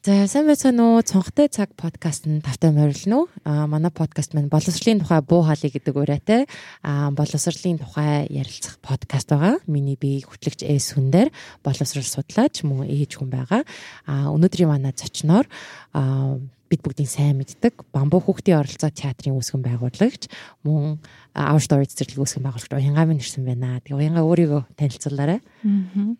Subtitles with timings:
[0.00, 1.04] За сайн байцгаана уу?
[1.04, 3.28] Цонхтой цаг подкаст нь тавтай морилно.
[3.44, 6.48] А манай подкаст маань боловсролын тухай буу хаалъя гэдэг урайтай
[6.80, 9.60] а боловсролын тухай ярилцах подкаст байгаа.
[9.68, 11.28] Миний би хөтлөгч Эс хүндэр
[11.60, 13.68] боловсрол судлаач мөн ээж хүн байгаа.
[14.08, 15.44] А өнөөдрийн манай зочноор
[15.92, 16.40] а
[16.72, 20.32] бид бүгдийн сайн мэддэг бамбуу хүүхдийн оролцоо театрын үүсгэн байгуулагч
[20.64, 20.96] мөн
[21.36, 23.84] Our Stories зэрлэг үүсгэн байгуулагч Уянгаа минь ирсэн байна.
[23.84, 25.44] Тэгээ Уянгаа өөрийгөө танилцуулаарай.
[25.44, 26.16] Аа.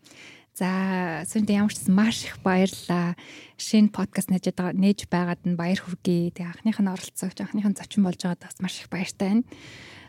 [0.54, 3.14] За сүндээ ямар ч маш их баярлалаа.
[3.56, 6.34] Шинэ подкаст нээж байгаа нээж байгаад нь баяр хүргэе.
[6.34, 9.44] Тэгээ анхных нь оролцогч, анхных нь зочин болж байгаад бас маш их баяртай байна.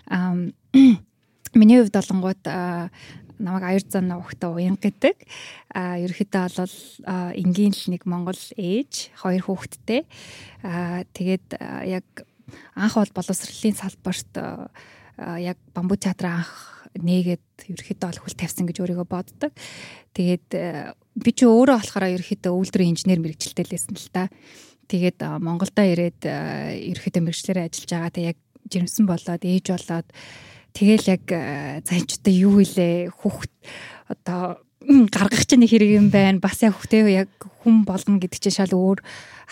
[0.09, 0.33] Аа
[1.53, 2.43] миний хувьд болонгууд
[3.41, 5.17] намайг аяр зан уухта уян гэдэг.
[5.73, 6.77] А ерөөхдөө бол
[7.37, 10.05] энгийн л нэг Монгол ээж, хоёр хүүхэдтэй.
[10.63, 12.05] А тэгээд яг
[12.75, 14.31] анх бол боловсролын салбарт
[15.41, 19.51] яг бамбуу театрын анх нээгээд ерөөхдөө бол хүл тавьсан гэж өөрийгөө боддог.
[20.11, 24.27] Тэгээд э, би ч өөрөө болохоор ерөөхдөө үйлдвэрийн инженер мэрэгчлээ лээсэн л та.
[24.91, 28.11] Тэгээд Монголдо ирээд э, ерөөхдөө мэрэгчлэрээ ажиллаж байгаа.
[28.11, 30.07] Тэг яг жирэмсэн болоод ээж болоод
[30.75, 33.51] тэгэл яг э, за энэ ч одоо юу илээ хүүхд
[34.07, 36.41] одоо гаргах чинь хэрэг юм байна.
[36.41, 37.29] Бас яг хүүхдээ яг
[37.61, 38.99] хүн болгоно гэдэг чинь шал өөр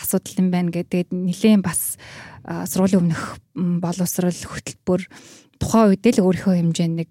[0.00, 1.14] асуудал юм байна гэдэг.
[1.14, 1.96] Нилээн бас
[2.44, 5.06] сургуулийн өмнөх боловсрал хөтөлбөр
[5.60, 7.10] тухайн үед л өөрийнхөө хэмжээнд нэг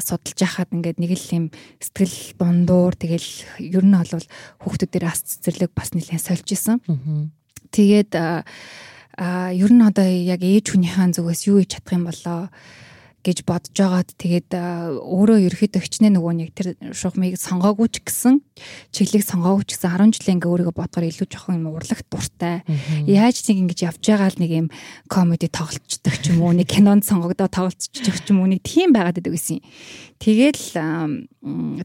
[0.00, 1.44] судалж яхад ингээд нэг л юм
[1.78, 3.28] сэтгэл дундуур тэгэл
[3.60, 4.26] ер нь бол
[4.64, 6.80] хүүхдүүдээр ас цэцэрлэг бас нэлээд сольж исэн.
[7.70, 12.48] Тэгээд ер нь одоо яг ээж хүнийхэн зүгээс юу хийж чадах юм болоо
[13.24, 18.34] гэж бодож байгаад тэгээд өөрөө ерөөхдөө хичнээн нөгөө нэг тэр шугамыг сонгоогүй ч гэсэн
[18.92, 22.62] чиглэлийг сонгоогүй ч гэсэн 10 жилийн ингээ өөрийгөө бодгоор илүү жоохон юм урлагт дуртай.
[23.08, 24.68] Яаж нэг ингэж явж байгаа л нэг юм
[25.08, 29.18] комеди тоглолцдог ч юм уу нэг кинонд сонгогдоо тоглолцчих ч юм уу нэг тийм байгаад
[29.18, 29.58] байдаг гэсэн.
[30.22, 30.64] Тэгэл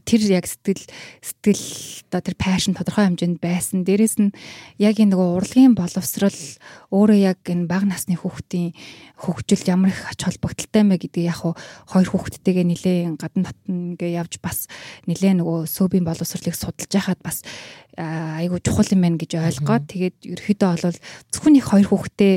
[0.06, 0.86] тэр яг сэтгэл
[1.20, 1.66] сэтгэл
[2.08, 3.82] одоо тэр пашн тодорхой хэмжээнд байсан.
[3.82, 4.32] Дээрэс нь
[4.78, 6.38] яг энэ нөгөө урлагийн боловсрал
[6.94, 8.72] өөрөө яг энэ бага насны хүүхдийн
[9.20, 11.54] хөгжил ямар их ач холбогдолтой мэ гэдэг яг хуу
[11.86, 14.66] хоёр хүүхдтэйгээ нилээ гадна татна ингээ явж бас
[15.06, 17.46] нилээ нөгөө сөөбийн боловсролыг судалж яхад бас
[17.96, 20.98] айгу чухал юм байна гэж ойлгоод тэгээд ерөөхдөө бол
[21.30, 22.34] зөвхөн их хоёр хүүхдтэй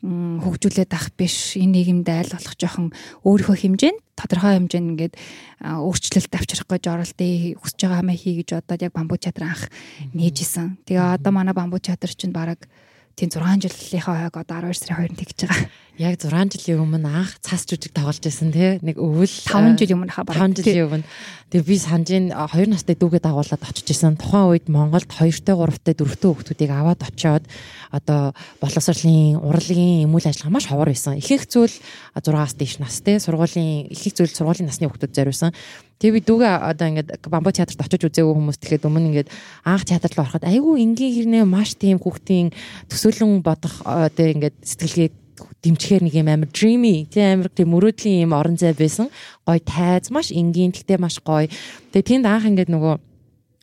[0.00, 1.60] хөгжүүлээд ах биш.
[1.60, 2.88] Энэ нийгэмд айл болох жоохон
[3.20, 5.14] өөрийнхөө хэмжээнд тодорхой хэмжээнд ингээд
[5.60, 9.68] өөрчлөлт авчрах гэж оролтыг хүсэж байгаа хамаа хий гэж бодоод яг бамбуу театр анх
[10.16, 10.80] нээжсэн.
[10.88, 12.64] Тэгээ одоо манай бамбуу театр чинь бараг
[13.12, 15.68] тийм 6 жилийнхаа хойг одоо 12 сарын 2-нд тэгж байгаа.
[16.00, 20.08] Яг 6 жилийн өмнө анх цас жүжиг тоглож байсан тий нэг өвөл 5 жил өмнө
[20.08, 21.04] хаа бараг 5 жилийн өмнө
[21.52, 24.16] тэгээ би санжийн 2 настай дүүгээ дагуулад очиж исэн.
[24.16, 27.44] Тухайн үед Монголд 2-тэй 3-тэй 4-тэй хүүхдүүдийг аваад очиод
[27.92, 28.32] одоо
[28.64, 31.20] боловсролын урлагийн эмүүл ажиллагаа маш ховор байсан.
[31.20, 31.76] Ихэнх зүйл
[32.16, 35.52] 6-аас дээш настай сургуулийн ихэнх зүйл сургуулийн насны хүүхдүүд зориулсан.
[36.00, 39.28] Тэгээ би дүүгээ одоо ингээд бамбуу театрт очиж үзээгүй хүмүүс тэгэхэд өмнө ингээд
[39.68, 42.56] анх театрт руу ороход айгүй энгийн хэрнээ маш тийм хүүхдийн
[42.88, 45.19] төсөөлөн бодох одоо ингээд сэтгэлгээ
[45.62, 49.08] дэмчгээр нэг юм амар dreamy тийм амар тийм мөрөөдлийн юм орон зай байсан.
[49.46, 51.48] Гой тайз маш энгийн тэгтээ маш гоё.
[51.92, 53.10] Тэгээ тэнд анх ингээд нөгөө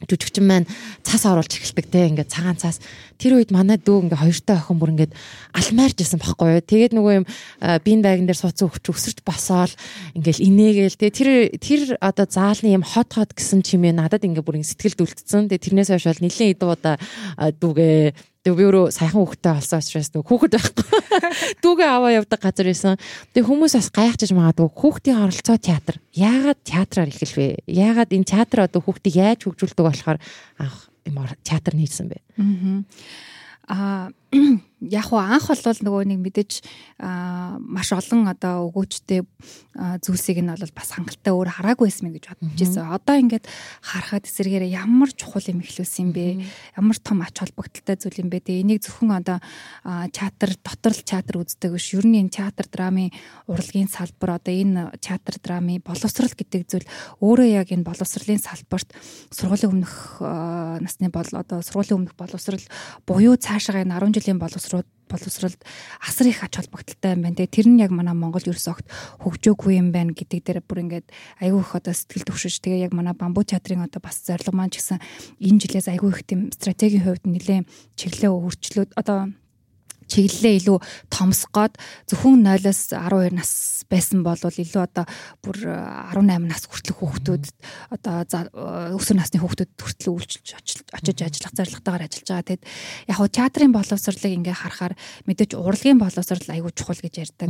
[0.06, 0.70] жүжигчин маань
[1.02, 2.78] цас оруулж эхэлдэг те ингээд цагаан цас
[3.18, 5.14] тэр үед манай дүү ингээд хоёртой охин бүр ингээд
[5.58, 7.26] алмаарж исэн байхгүй юу тэгээд нөгөө юм
[7.82, 9.74] бин байган дээр сууцсан хөвч өсөрч босоол
[10.14, 14.62] ингээд инээгээл те тэр тэр одоо заалны юм хот хот гэсэн чимээ надад ингээд бүр
[14.62, 16.96] сэтгэлд үлдсэн тэгээд тэрнээс хойш бол нэлээд идэв удаа
[17.58, 20.88] дүүгээ Тэгээ би өөрөө саяхан хүүхдтэй болсон учраас нөгөө хүүхэд байхгүй.
[21.68, 22.96] Дүүгээ аваа явдаг газар исэн.
[23.36, 26.00] Тэгээ хүмүүс бас гайхаж магадгүй хүүхдийн оролцоо театр.
[26.16, 27.68] Яагаад театраар эхэлвэ?
[27.68, 30.24] Яагаад энэ театр одоо хүүхдийг яаж хөгжүүлдэг болохоор
[30.64, 32.24] анх юм театр нийцсэн бэ?
[33.68, 34.16] Аа
[34.82, 36.52] яг уу анх бол нөгөө нэг мэдээж
[37.02, 39.26] маш олон одоо өгөөчтэй
[39.78, 42.90] зүйлсийг нь бол бас хангалттай өөр хараагүй байсан гэж бодож байсан.
[42.94, 43.46] Одоо ингээд
[43.82, 46.46] харахад эсэргээр ямар чухал юм ихлүүлсэн юм бэ?
[46.78, 48.42] Ямар том ач холбогдолтой зүйл юм бэ?
[48.46, 49.38] Тэгээ энийг зөвхөн одоо
[50.14, 51.94] театр дотор л театр үздэг биш.
[51.94, 53.14] Ер нь энэ театр драмын
[53.50, 56.88] урлагийн салбар одоо энэ театр драмын боловсрал гэдэг зүйл
[57.22, 58.94] өөрөө яг энэ боловсролын салбарт
[59.30, 60.22] сургуулийн өмнөх
[60.82, 62.62] насны бол одоо сургуулийн өмнөх боловсрал
[63.06, 64.77] буюу цаашаа энэ 10 жилийн боловсрал
[65.08, 65.60] боловсролд
[66.04, 67.40] асар их ач холбогдолтой юм байна.
[67.40, 68.86] Тэгээ тэр нь яг манай Монгол ерөөс огт
[69.24, 71.08] хөгжөөгүй юм байна гэдэг дээр бүр ингээд
[71.42, 74.84] айгүй их одоо сэтгэл төвшөж тэгээ яг манай бамбуу театрын одоо бас зорилго маань ч
[74.84, 75.00] гэсэн
[75.40, 77.66] энэ жилээс айгүй их тийм стратегийн хувьд нэлээд
[77.96, 79.32] чиглэлээ өөрчлөөд одоо
[80.08, 80.78] чиглэлээ илүү
[81.12, 81.74] томсгоод
[82.10, 83.52] зөвхөн 0-оос 12 нас
[83.88, 85.06] байсан бол илүү одоо
[85.44, 87.46] бүр 18 нас хүртэлх хүүхдүүд
[87.96, 90.48] одоо өсвөр насны хүүхдүүд хүртэл үйлчилж
[90.92, 92.48] очиж ажиллах зорилготойгоор ажиллаж байгаа.
[92.48, 92.64] Тэгэд
[93.08, 94.94] яг хуу театрын боловсролыг ингээ харахаар
[95.28, 97.50] мэдээж урлагийн боловсрол аягүй чухал гэж ярьдаг.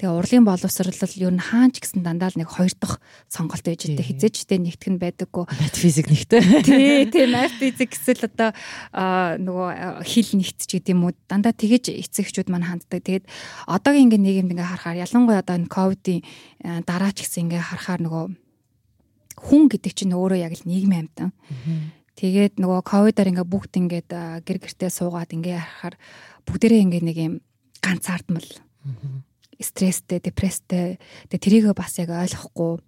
[0.00, 4.08] Тэгээ урлагийн боловсрол ер нь хаанч гэсэн дандаа л нэг хоёр дахь сонголт байж байгаа.
[4.08, 5.44] Хизээчтэй нэгтгэх нь байдаггүй.
[5.48, 6.40] Мат физик нэгтэй.
[6.64, 8.50] Тий, тий, мат физик гэсэл одоо
[9.40, 11.16] нөгөө хил нэгтч гэдэг юм уу.
[11.28, 13.02] Дандаа тэгэж эцэгчүүд маань ханддаг.
[13.04, 13.24] Тэгээд
[13.70, 18.00] одоогийн ингээ нийгэмд ингээ харахаар ялангуяа одоо энэ ковидын э, дараа ч гэсэн ингээ харахаар
[18.02, 18.24] нөгөө
[19.44, 21.30] хүн гэдэг чинь өөрөө яг л нийгмийн амьтан.
[22.14, 25.94] Тэгээд нөгөө ковидаар ингээ бүгд ингээд э, гэр гертээ суугаад ингээ харахаар
[26.46, 27.34] бүгдээрээ ингээ нэг юм
[27.82, 28.48] ганцаардмал
[29.60, 30.98] стресстэй, депресстэй.
[31.30, 32.82] Тэгээ тэрийг бас яг ойлгохгүй.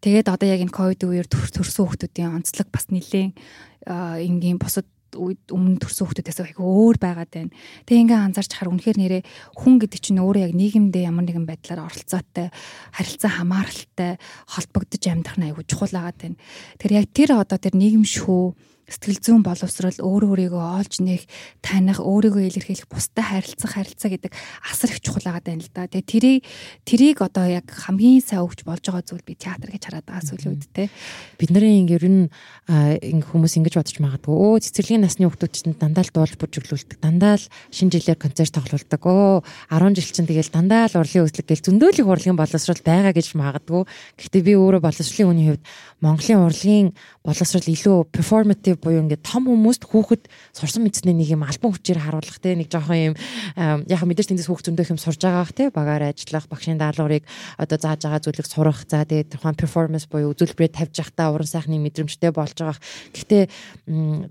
[0.00, 3.36] Тэгээд одоо яг энэ ковид үеэр төрсөн хүмүүсийн онцлог бас нэлээд
[3.84, 7.54] э, энгийн бусад үед өмнө төрсөн хүмүүсээс айгүй өөр байгаад байна.
[7.86, 9.22] Тэгээ ингээ анзаарч хахаар үнэхээр нэрээ
[9.58, 12.48] хүн гэдэг чинь өөрөө яг нийгэмдээ ямар нэгэн байдлаар оролцоотой,
[12.94, 14.12] харилцаа хамааралтай
[14.46, 16.38] холбогдож амьдрах нь айгүй чухал байгаад байна.
[16.78, 18.54] Тэр яг тэр одоо тэр нийгэм шүү
[18.90, 21.30] сэтгэл зүйн боловсрал өөр өөрийгөө олж нэх
[21.62, 24.32] таних өөрийгөө илэрхийлэх бусдад харилцах харилцаа гэдэг
[24.66, 25.86] асар их чухал байгаа юм л да.
[25.86, 26.38] Тэгээ тэрийг
[26.82, 30.58] тэрийг одоо яг хамгийн сайн өгч болж байгаа зүйл би театр гэж хараад байгаа сүүлийн
[30.58, 30.90] үед те.
[31.38, 32.26] Бидний ер нь
[32.66, 34.34] ингээ хүмүүс ингэж бодож магадгүй.
[34.34, 36.98] Өө цэцэрлэгийн насны хүмүүс чинь дандаа л дуулж бүжиглүүлдэг.
[36.98, 39.02] Дандаа л шинэ жилээр концерт тоглуулдаг.
[39.06, 43.38] Өө 10 жил чинь тэгэл дандаа л урлын үзлэг гэл зөндөлөх урлагийн боловсрал байгаа гэж
[43.38, 43.82] магадгүй.
[44.18, 45.64] Гэхдээ би өөрөө боловсролын үний хувьд
[46.00, 46.88] Монголын урлагийн
[47.20, 50.24] боловсрал илүү performative буюу ингээд том хүмүүст хүүхэд
[50.56, 53.14] сурсан мэдснээ нэг юм альбом хүчээр харуулах те нэг жоохон юм
[53.60, 57.28] яг мэдээж тэндээс хүүхд зөндөх юм сурж байгаа бах те багаар ажиллах багшийн даалгаврыг
[57.60, 61.76] одоо зааж байгаа зүйлийг сурах за тэгээд тухайн performance буюу үзүүлбэрээ тавьж явахдаа уран сайхны
[61.76, 62.80] мэдрэмжтэй болж байгаа.
[63.12, 63.42] Гэхдээ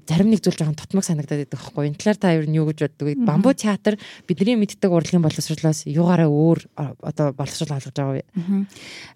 [0.10, 1.94] зарим нэг зүйл жоохон тутмаг санагдаад байдаг байхгүй.
[1.94, 3.22] Энэ талаар та ер нь юу гэж боддог вэ?
[3.22, 8.26] Бамбуу театр бидний мэддэг урлагийн боловсролоос югаараа өөр одоо боловсрол олгож байгаа вэ?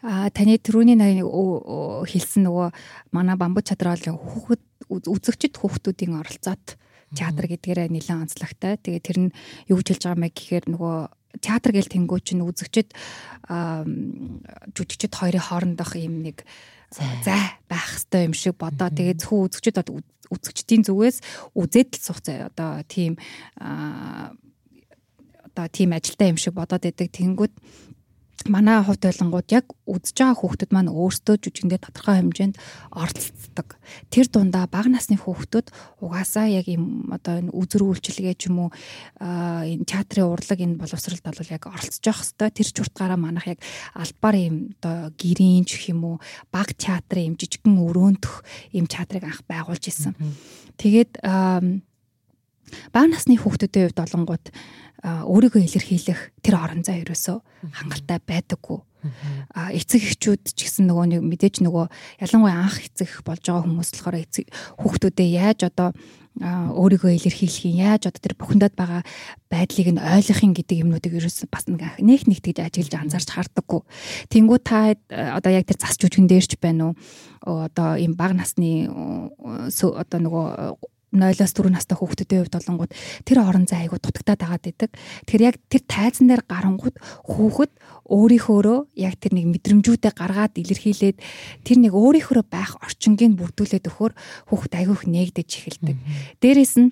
[0.05, 2.69] Аа таны түрүүний нэг хэлсэн нөгөө
[3.17, 4.61] манай бамбуу театрын хүүхэд
[4.91, 6.77] үзэгчд хүүхдүүдийн оролцоот
[7.13, 8.77] театр гэдгээрээ нэлээд онцлогтой.
[8.81, 9.29] Тэгээ тэр нь
[9.69, 10.97] юу гэж хэлж байгаа мэй гэхээр нөгөө
[11.41, 12.89] театр гэл тэнгүү чинь үзэгчд
[14.73, 16.45] жүжигчд хоёрын хоорондох юм нэг
[16.93, 18.89] зай байх хэвээр юм шиг бодоо.
[18.89, 19.77] Тэгээ зөвхөн үзэгчд
[20.29, 21.17] үзэгчдийн зүгээс
[21.57, 23.17] үзээд л сух зай одоо тийм
[25.53, 27.09] одоо тийм ажилтаа юм шиг бодоод байдаг.
[27.13, 27.53] Тэнгүүд
[28.49, 32.55] манай хувьд ойлонгууд яг үдж байгаа хүүхдүүд маань өөрсдөө жүжигэндээ тодорхой хэмжээнд
[32.91, 33.67] оролцдог.
[34.11, 35.71] Тэр дундаа бага насны хүүхдүүд
[36.03, 38.69] угаасаа яг юм одоо энэ үзэр үйлчилгээ ч юм уу
[39.23, 43.59] энэ театрын урлаг энэ боловсролд бол яг оролцож явах хэвээр тэр ч уртгаараа манах яг
[43.95, 46.15] албаар юм одоо гэрийн ч юм уу
[46.51, 48.33] бага театрын юм жижигхэн өрөөндөх
[48.75, 50.19] юм театрыг анх байгуулж исэн.
[50.75, 51.23] Тэгээд
[52.91, 54.45] бага насны хүүхдүүдийн хувьд олонгууд
[55.03, 57.37] өөрийгөө илэрхийлэх тэр орон зай ерөөсөө
[57.75, 58.79] хангалттай байдаггүй.
[59.51, 61.85] А эцэг эхчүүд ч гэсэн нөгөө нэг мэдээж нөгөө
[62.23, 64.47] ялангуяа анх эцэг болж байгаа хүмүүс болохоор эцэг
[64.79, 65.91] хүүхдүүдээ яаж одоо
[66.39, 69.03] өөрийгөө илэрхийлэх юм яаж одоо тэр бүхэндээ байгаа
[69.51, 73.83] байдлыг нь ойлгохын гэдэг юмнуудыг ерөөс бас нэг нэг тэгж ажиглаж анзаарч хардаггүй.
[74.33, 76.97] Тэнгүү та одоо яг тэр зас жүжигэн дээр ч байна уу?
[77.43, 80.47] Одоо ийм бага насны одоо нөгөө
[81.13, 82.91] 0-оос 4 настай хүүхдүүдийн хувьд болонгууд
[83.23, 84.91] тэр орон зай айгу дутагтаад байгаад идэг.
[85.29, 86.97] Тэгэхээр яг тэр тайзан дээр гарангууд
[87.29, 87.71] хүүхэд
[88.09, 91.17] өөрийнхөөрөө яг тэр нэг мэдрэмжүүдээ гаргаад илэрхийлээд
[91.63, 94.13] тэр нэг өөрийнхөөрөө байх орчингийг бүрдүүлээд өгөхөөр
[94.49, 95.97] хүүхэд айгүйх нээгдэж эхэлдэг.
[96.41, 96.91] Дээрээс нь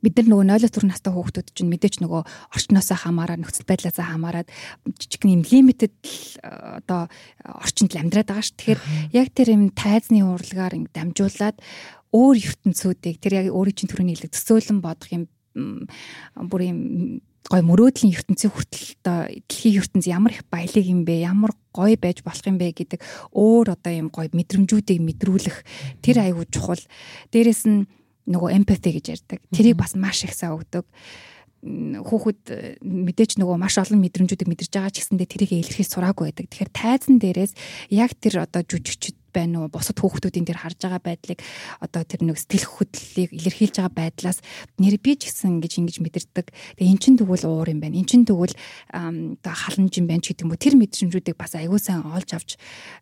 [0.00, 2.22] бид нар нөгөө 0-оос 4 настай хүүхдүүд чинь мэдээч нөгөө
[2.56, 4.48] орчноосоо хамаараад нөхцөл байдлаасаа хамаарад
[4.96, 5.92] жижигхэн юм лимитэд
[6.40, 7.12] одоо
[7.44, 8.56] орчинд л амьдраад байгаа ш.
[8.56, 8.80] Тэгэхээр
[9.12, 11.60] яг тэр юм тайзны урлагаар ингэ дамжуулаад
[12.10, 15.24] өөр ертөнцүүдийг тэр яг өөрийн чинь төрөний хэлэг төсөөлөн бодох юм
[15.54, 16.78] бүр юм
[17.50, 22.22] гой мөрөөдлийн ертөнцийн хүртэл одоо дэлхийн ертөнц ямар их баялаг юм бэ ямар гой байж
[22.22, 23.00] болох юм бэ гэдэг
[23.34, 25.56] өөр одоо юм гой мэдрэмжүүдийг мэдрүүлэх
[25.98, 26.82] тэр айгүй чухал.
[27.34, 27.90] Дээрэс нь
[28.30, 29.38] нөгөө empathy гэж ярьдаг.
[29.50, 30.86] Тэрийг бас маш их сайн өгдөг
[31.60, 36.48] хүүхэд мэдээч нөгөө маш олон мэдрэмжүүдийг мэдэрж байгаа ч гэсэндээ тэрийг илэрхийлж сураагүй байдаг.
[36.48, 37.52] Тэгэхээр тайзан дээрээс
[37.92, 41.38] яг тэр одоо жүжигчд байна уу бусад хүүхдүүдийн тэр харж байгаа байдлыг
[41.80, 44.38] одоо тэр нэг сэтгэл хөдлөлийг илэрхийлж байгаа байдлаас
[44.76, 46.46] нэр би ч гэсэн ингэж ингэж мэдэрдэг.
[46.76, 47.96] Тэгээ эн чин тэгвэл уур юм байна.
[47.96, 48.54] Эн чин тэгвэл
[48.90, 50.60] одоо халамж юм байна ч гэдэг юм уу.
[50.60, 52.58] Тэр мэдрэмжүүдийг бас аягүй сайн олж авч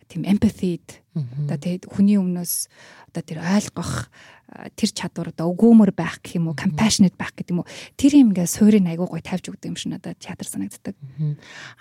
[0.08, 0.78] тийм empathy
[1.18, 2.68] одоо тэгээд хүний өмнөөс
[3.10, 4.12] одоо тэр ойлгох
[4.48, 7.68] тэр чадвар одоо өгөөмөр байх гэх юм уу, compassionate байх гэдэг юм уу.
[8.00, 10.96] Тэр юм ингээ суурийг айгуу гой тавьж өгдөг юм шиг надад театр санагддаг.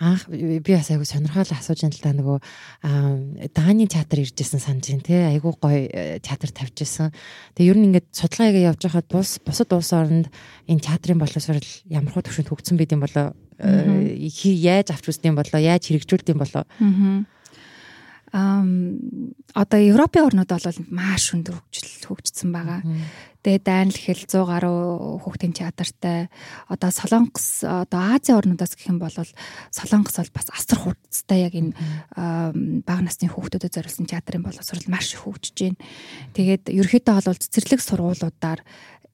[0.04, 2.38] Анх би бас айгуу сонирхол асууж энэ л та нөгөө
[3.56, 7.16] Даны театр иржсэн санаж байна те айгуу гой э, театр тавьж исэн.
[7.56, 10.28] Тэгээ ер нь ингээд судалгаагаа явж байхад бус бусад улс оронд
[10.68, 15.88] энэ театрын боловсрол ямар хөө төвшөнд хөгжсөн байд юм болоо яаж авч үздэм болоо яаж
[15.88, 16.68] хэрэгжүүлдэм болоо.
[16.68, 17.37] Аа
[18.36, 19.00] ам
[19.56, 22.82] одоо Европын орнууд бол маш өндөр хөгжил хөгжсөн байгаа.
[23.48, 26.28] Тэгээ дайнл хэл 100 гаруй хүүхдийн театртай
[26.68, 29.16] одоо Солонгос одоо Азийн орнуудаас гэх юм бол
[29.72, 31.72] Солонгос бол бас асар хурцтай яг энэ
[32.84, 35.80] бага насны хүүхдүүдэд зориулсан театрын боловсрол маш их хөгжиж байна.
[36.36, 38.60] Тэгээд ерөөхдөө бол цэцэрлэг сургуулиудаар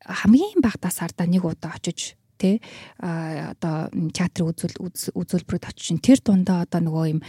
[0.01, 2.55] хамгийн багтаас ардаа нэг удаа очиж тий
[2.93, 4.77] одоо театр үзүүл
[5.15, 7.19] үзүүлбэрүүд очиж тэр дундаа одоо нөгөө юм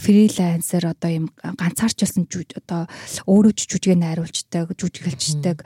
[0.00, 2.26] фрилансер одоо юм ганцаарчлсан
[2.58, 2.86] одоо
[3.30, 5.58] өөрөө ч жүжигээ найруулцдаг жүжиглэлцдэг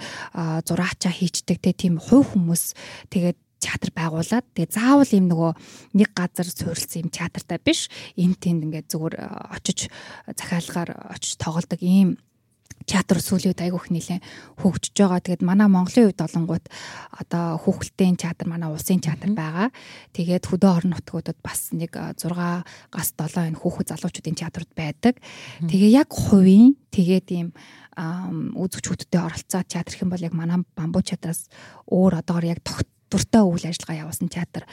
[0.69, 2.75] зураачаа хийчдэг тийм хувь хүмүүс
[3.13, 5.53] тэгээд театр байгуулад тэгээ заавал юм нөгөө
[5.99, 7.91] нэг газар суурилсан юм театртай биш.
[8.15, 9.15] Энэ тэнд ингээд зүгээр
[9.59, 9.91] очиж
[10.31, 12.17] захиалгаар очиж тоглодог ийм
[12.89, 14.21] театр сүүлийн үед айгүйх нэлээ
[14.65, 15.21] хөгжиж байгаа.
[15.21, 16.67] Тэгээд манай Монголын үед олонгууд
[17.13, 19.69] одоо хүүхэлдэйн театр манай улсын театр байгаа.
[20.17, 25.21] Тэгээд хөдөө орон нутгуудад бас нэг 6-аас 7 энэ хүүхэд залуучуудын театрууд байдаг.
[25.61, 27.53] Тэгээ яг хувийн тэгээд ийм
[27.99, 31.51] үзэгчүүдтэй оролцоо театр хэм бол яг манай бамбуу театраас
[31.91, 34.65] өөр одоогор яг тогт дуртай үйл ажиллагаа явуулсан театр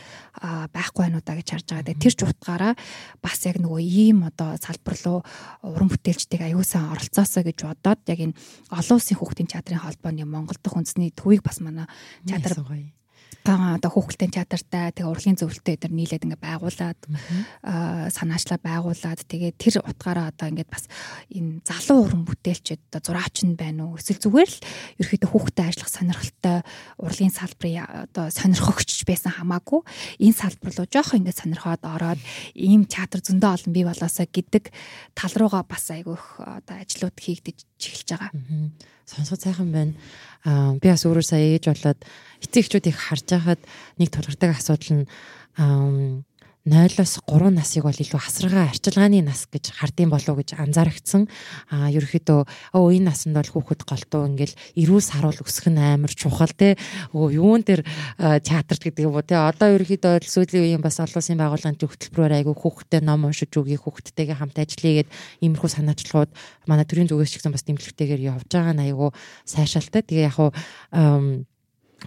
[0.72, 1.96] байхгүй байна уу да гэж харж байгаа.
[1.96, 2.74] Тэр ч утгаараа
[3.24, 5.20] бас яг нөгөө ийм одоо салбар руу
[5.64, 8.38] уран бүтээлчдийг аюулсан оролцоосоо гэж бодоод яг энэ
[8.72, 11.88] олон улсын хүүхдийн театрын холбооны Монгол дахь үндэсний төвийг бас манай
[12.28, 12.60] театр
[13.46, 17.00] одоо хүүхэлдэйн театртай тэгээ урлагийн зөвлөлтөд эдгээр нийлээд ингээ байгуулад
[18.10, 20.90] санаачлаа байгуулад тэгээ тэр утгаараа одоо ингээд бас
[21.30, 24.60] энэ залуу уран бүтээлчд одоо зураач нь байна уу эсвэл зүгээр л
[24.98, 26.58] ерөөхдөө хүүхдэд ажиллах сонирхолтой
[26.98, 29.82] урлагийн салбарын одоо сонирхогч байсан хамаагүй
[30.26, 32.22] энэ салбар руу жоох ингээд сонирхоод ороод
[32.58, 34.74] ийм театр зөндөө олон бий болоосаа гэдэг
[35.14, 38.32] тал руугаа бас айгүйх одоо ажлууд хийгдэж эхэлж байгаа.
[39.06, 39.94] Сонсгол сайхан байна.
[40.82, 42.02] Би бас өөрөө сая ээж болоод
[42.46, 43.62] эцэг эхчүүд их харж байхад
[43.98, 46.24] нэг тулгардаг асуудал нь
[46.66, 51.30] 0-оос 3 насыг бол илүү хасаргаа арчилгааны нас гэж хардсан болов уу гэж анзаарчихсан.
[51.70, 52.42] Аа ерөөхдөө
[52.74, 56.74] өө энэ насанд бол хүүхэд голтуу ингээл эрүүл саруул өсөх нь амар чухал те.
[57.14, 57.86] Өө юун дээр
[58.18, 59.38] театрт гэдэг юм уу те.
[59.38, 64.42] Одоо ерөөхдөө сүүлийн үеийн бас олон улсын байгууллагын хөтөлбөрөөр айгүй хүүхэдтэй ном уншиж өгье хүүхэдтэйгээ
[64.42, 65.10] хамт ажиллая гэд
[65.46, 66.34] иймэрхүү санаачлагууд
[66.66, 69.14] манай төрийн зүгээс ч гэсэн бас дэмжлэгтэйгээр явж байгаа нь айгүй
[69.46, 70.02] сайшаалтай.
[70.02, 70.50] Тэгээ яг уу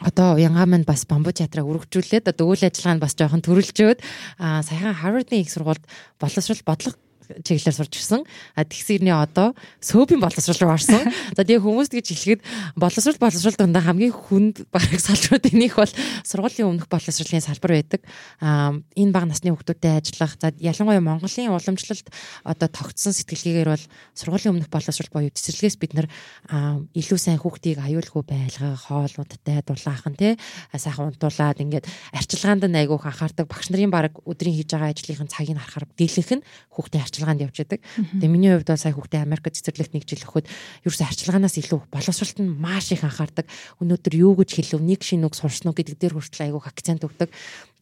[0.00, 3.98] одоо уянгаа маань бас бамбуу театраа үргэлжлүүлээд одоо үйл ажиллагаа нь бас жоохон төрөлжөөд
[4.38, 5.84] саяхан Harvard-ийн их сургуульд
[6.20, 6.96] боловсрол бодлого
[7.44, 8.22] чиглэлээр сурч гисэн.
[8.56, 11.08] А тэгсэрний одоо сөөбийн боловсрол руу орсон.
[11.36, 12.40] За тэгээ хүмүүст гэж хэлэхэд
[12.76, 15.92] боловсрол боловсрол дундаа хамгийн хүнд бараг салбаруудын нэг бол
[16.24, 18.02] сургуулийн өмнөх боловсролын салбар байдаг.
[18.40, 20.36] А энэ бага насны хүүхдүүдтэй ажиллах.
[20.40, 22.08] За ялангуяа Монголын уламжлалт
[22.44, 23.84] одоо тогтсон сэтгэлгээгээр бол
[24.16, 26.08] сургуулийн өмнөх боловсрол боيو цэцэрлэгээс бид нар
[26.94, 30.36] илүү сайн хүүхдийг аюулгүй байлгах, хоолуудтай дулаахан тий
[30.74, 35.58] сайхан унтуулад ингээд арчилгаанд нь айгүйх анхаардаг багш нарын баг өдрийн хийж байгаа ажлынхын цагийг
[35.58, 37.80] харахаар дийлэнх нь хүүхдийн арчилгаанд явж байдаг.
[37.82, 40.46] Тэгээ миний хувьд бол сая хүүхдээ Америкт цэцэрлэгт нэг жил өгөхөд
[40.86, 43.46] ерөөсө арчилгаанаас илүү боловсролт нь маш их анхаардаг.
[43.82, 47.30] Өнөөдөр юу гэж хэлв, нэг шин үг сурсан уу гэдэг дээр хүртэл айгүй акцент өгдөг.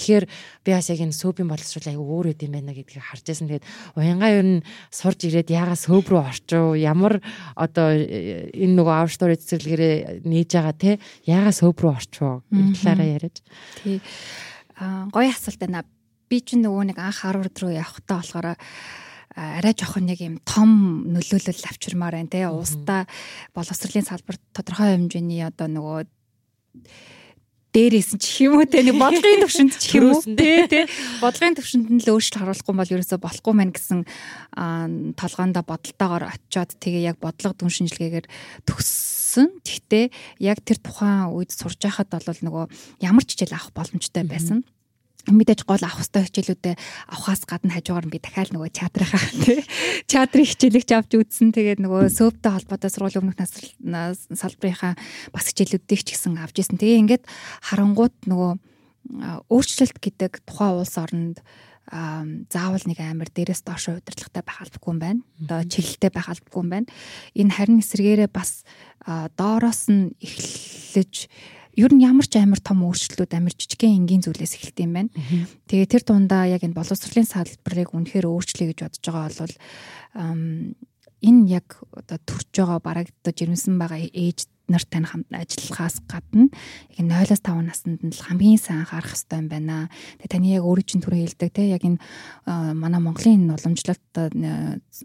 [0.01, 0.25] Тэгэхээр
[0.65, 3.49] би бас яг энэ сөөбийн боловсрол айгүй өөр үт юм байна гэдгийг харж байсан.
[3.49, 7.21] Тэгээд уянгаа ер нь сурж ирээд ягаа сөөб рүү орчоо, ямар
[7.57, 10.91] одоо энэ нөгөө our story цэцэрлэгээрээ нээж байгаа те
[11.25, 13.37] ягаа сөөб рүү орчоо энэ талаараа яриад.
[13.81, 14.01] Тий.
[14.77, 15.85] Аа гоё асуулт байна.
[16.29, 18.59] Би ч нөгөө нэг анх Харвард руу явахдаа болохоор
[19.37, 22.49] арай жоохон нэг юм том нөлөөлөл авчирмаар байна те.
[22.49, 23.05] Уустаа
[23.53, 26.09] боловсролын салбарт тодорхой хэмжээний одоо нөгөө
[27.77, 28.81] дээрээс ч юм уу те.
[28.81, 30.25] Нэг бодлогын төвшөнд ч юм уу.
[30.25, 30.65] Те.
[30.73, 30.81] Те
[31.21, 34.01] бодлогын төвшөнд нь л өөрчлөлт харуулахгүй бол ерөөсө болохгүй мэн гэсэн
[35.21, 38.27] толгоондоо бодолтойгоор очиод тэгээ яг бодлого дүн шинжилгээгээр
[38.65, 39.53] төгссөн.
[39.61, 40.05] Гэхдээ
[40.41, 42.65] яг тэр тухайн үед сурж байхад бол нөгөө
[43.05, 44.65] ямар ч хичээл авах боломжтой байсан.
[44.65, 44.76] Mm -hmm
[45.31, 46.79] мэдээж гол авах хөстэй хичээлүүдэд
[47.11, 49.61] авахаас гадна хажуугаар би дахиад нөгөө театрынхаа тий
[50.07, 51.51] театрын хичээлэгч авч үзсэн.
[51.51, 53.39] Тэгээд нөгөө сөөбтэй холбоотой сургуулийн өмнөх
[54.35, 54.95] салбарынхаа
[55.35, 56.79] бас хичээлүүдийг ч гэсэн авч ирсэн.
[56.79, 57.25] Тэгээ ингээд
[57.63, 58.53] харангуут нөгөө
[59.51, 61.43] өөрчлөлт гэдэг тухайн улс орнд
[61.87, 65.21] заавал нэг амар дээрээс доошо удирдлагатай байх албагүй юм байна.
[65.39, 66.91] Одоо чиглэлтэй байх албагүй юм байна.
[67.39, 68.67] Энэ харин эсрэгээрээ бас
[69.39, 71.31] доороос нь эхлэж
[71.77, 75.11] ер нь ямар ч амар том өөрчлөлтүүд амар жижигхэн энгийн зүйлээс эхэлт юм байна.
[75.69, 79.55] Тэгээ тэр дундаа яг энэ боловсролын салбарыг үнэхээр өөрчлөе гэж бодож байгаа бол
[81.21, 86.51] энэ яг одоо төрж байгаа бараг одоо жирэмсэн байгаа ээж нартай хамт ажиллахаас гадна
[86.99, 89.89] яг 0-5 наснд нь л хамгийн сайн анхаарах хэрэгтэй юм байна.
[90.19, 92.03] Тэгээ таны яг өөрөө чинь түрүү хэлдэг те яг энэ
[92.75, 94.11] манай Монголын уламжлалт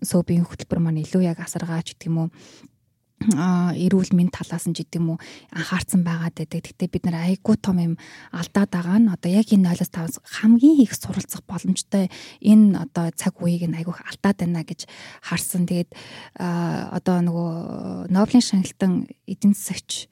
[0.01, 2.29] сөөбийн хөтөлбөр маань илүү яг асаргаач гэдэг юм уу
[3.29, 5.19] эрүүл мэнд талаас нь ч гэдэг юм уу
[5.53, 6.65] анхаарсан байгаад байдаг.
[6.65, 7.93] Гэтэ бид нар айгүй том юм
[8.33, 12.09] алдаад байгаа нь одоо яг энэ 0-5 хамгийн их суралцах боломжтой
[12.41, 14.89] энэ одоо цаг үеийг нь айгүй алдаад байна гэж
[15.21, 15.69] харсан.
[15.69, 15.91] Тэгээд
[16.39, 17.51] одоо нөгөө
[18.09, 20.09] Нобелийн шагналтан эдийн засагч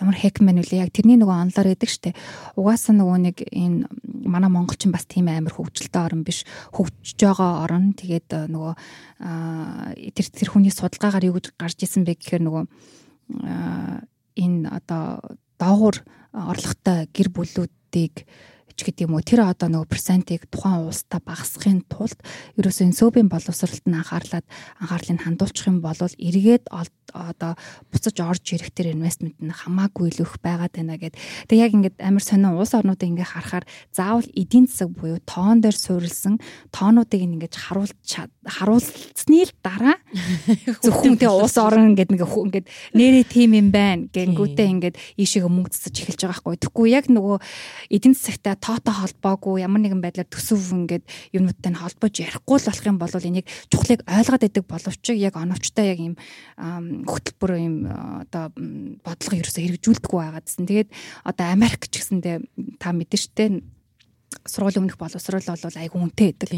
[0.00, 2.16] ямар хэкмен үлээ яг тэрний нөгөө онлоор байдаг штэ.
[2.56, 3.88] Угаасаа нөгөө нэг энэ
[4.28, 6.44] манай монголчин бас тийм амар хөгжилтэй орн биш.
[6.76, 8.72] Хөгжиж байгаа орн тэгээд э, нөгөө
[10.12, 12.64] тэр тэр хүний судалгаагаар юу гэж гарч исэн бэ гэхээр нөгөө
[14.36, 15.96] энэ одоо доогуур
[16.32, 18.28] орлоготой гэр бүлүүдийг
[18.76, 22.20] ч гэдэг юм уу тэр одоо нөгөө процентыг тухайн улстай багасгахын тулд
[22.60, 24.44] ерөөсөө энэ сөөбийн боловсролт нь анхаарлаад
[24.84, 26.68] анхаарлыг хандуулчих юм бол эргээд
[27.14, 27.54] одоо
[27.92, 31.14] буцаж орж ирэх тэр инвестмент нь хамаагүй илүү их байгаад байна гэд.
[31.46, 35.76] Тэгээ яг ингээд амар сонин улс орнуудыг ингээд харахаар заавал эдийн засаг буюу тоон дээр
[35.76, 36.40] суурилсан
[36.74, 37.94] тоонуудыг ингээд харуулж
[38.46, 39.96] харуулсны л дараа
[40.84, 45.70] зөвхөн тэгээ улс орн ингээд нэг ингээд нэрээ тим юм байна гэнгүүтээ ингээд ийшээгээ мөнгө
[45.74, 46.56] цацаж эхэлж байгаа байхгүй.
[46.62, 47.38] Тэгэхгүй яг нөгөө
[47.90, 52.86] эдийн засагтай тоотой холбоогүй ямар нэгэн байдлаар төсөв ингээд юмнуудтай нь холбож ярихгүй л болох
[52.86, 56.14] юм бол энийг чухлыг ойлгоод идэг боловч яг оновчтой яг юм
[57.04, 58.48] хөтөлбөр юм одоо
[59.04, 60.64] бодлого ерөөсө хэрэгжүүлдэггүй байгаад гэсэн.
[60.64, 60.90] Тэгээд
[61.28, 62.36] одоо Америк ч гэсэндээ
[62.80, 63.44] та мэдэн штэ
[64.44, 66.50] сургуулийн өмнөх боловсрол бол айгүй үнэтэй байдаг.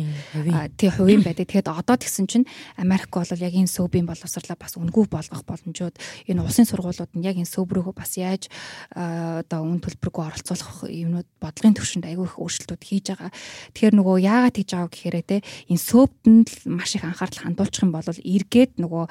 [0.74, 1.46] Тий хувийн байдаг.
[1.46, 6.42] Тэгэхээр одоо тэгсэн чинь Америк бол яг энэ сөөбийн боловсрлаа бас үнгүй болгох боломжууд энэ
[6.42, 8.50] улсын сургуулиуд нь яг энэ сөөб рүү бас яаж
[8.94, 13.30] одоо үн төлбөргүй оролцуулах юмнууд бодлогын төвшөнд айгүй их өөрчлөлтүүд хийж байгаа.
[13.76, 15.36] Тэгэхээр нөгөө яагаад хийж байгаа гэхээр те
[15.70, 19.04] энэ сөөбд нь маш их анхаарал хандуулчих юм бол эргээд нөгөө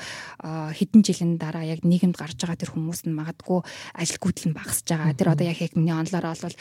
[0.75, 3.59] хэдэн жилийн дараа яг нийгэмд гарч байгаа тэр хүмүүс нь магадгүй
[3.93, 5.13] ажил гүйтэл нь багасж байгаа.
[5.17, 6.55] Тэр одоо яг яг миний онлоор бол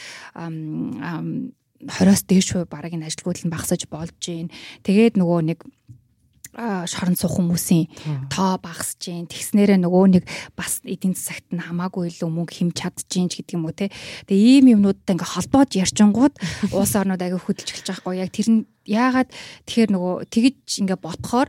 [1.87, 4.51] 20-оос дээш хувь бараг энэ ажилгүйдэл нь багасаж болж гин.
[4.83, 5.59] Тэгээд нөгөө нэг
[6.57, 7.85] шорон суух хүмүүсийн
[8.33, 9.29] тоо багасж гин.
[9.29, 10.25] Тэгснээрээ нөгөө нэг
[10.57, 13.93] бас эдийн засагт нь хамаагүй илүү мөнгө хэмж чадчихин ч гэдэг юм уу те.
[14.25, 16.35] Тэгээ ийм юмнуудтай ингээ холбоод ярьчингууд
[16.77, 19.29] улс орнууд аяга хөдөлж эхэлж байгаа хгүй яг тэр нь яагаад
[19.69, 21.49] тэгэхээр нөгөө тэгж ингээ ботхоор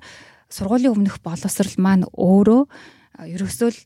[0.52, 2.62] сургуулийн өмнөх боловсрал маань өөрөө
[3.32, 3.80] ерөөсөө л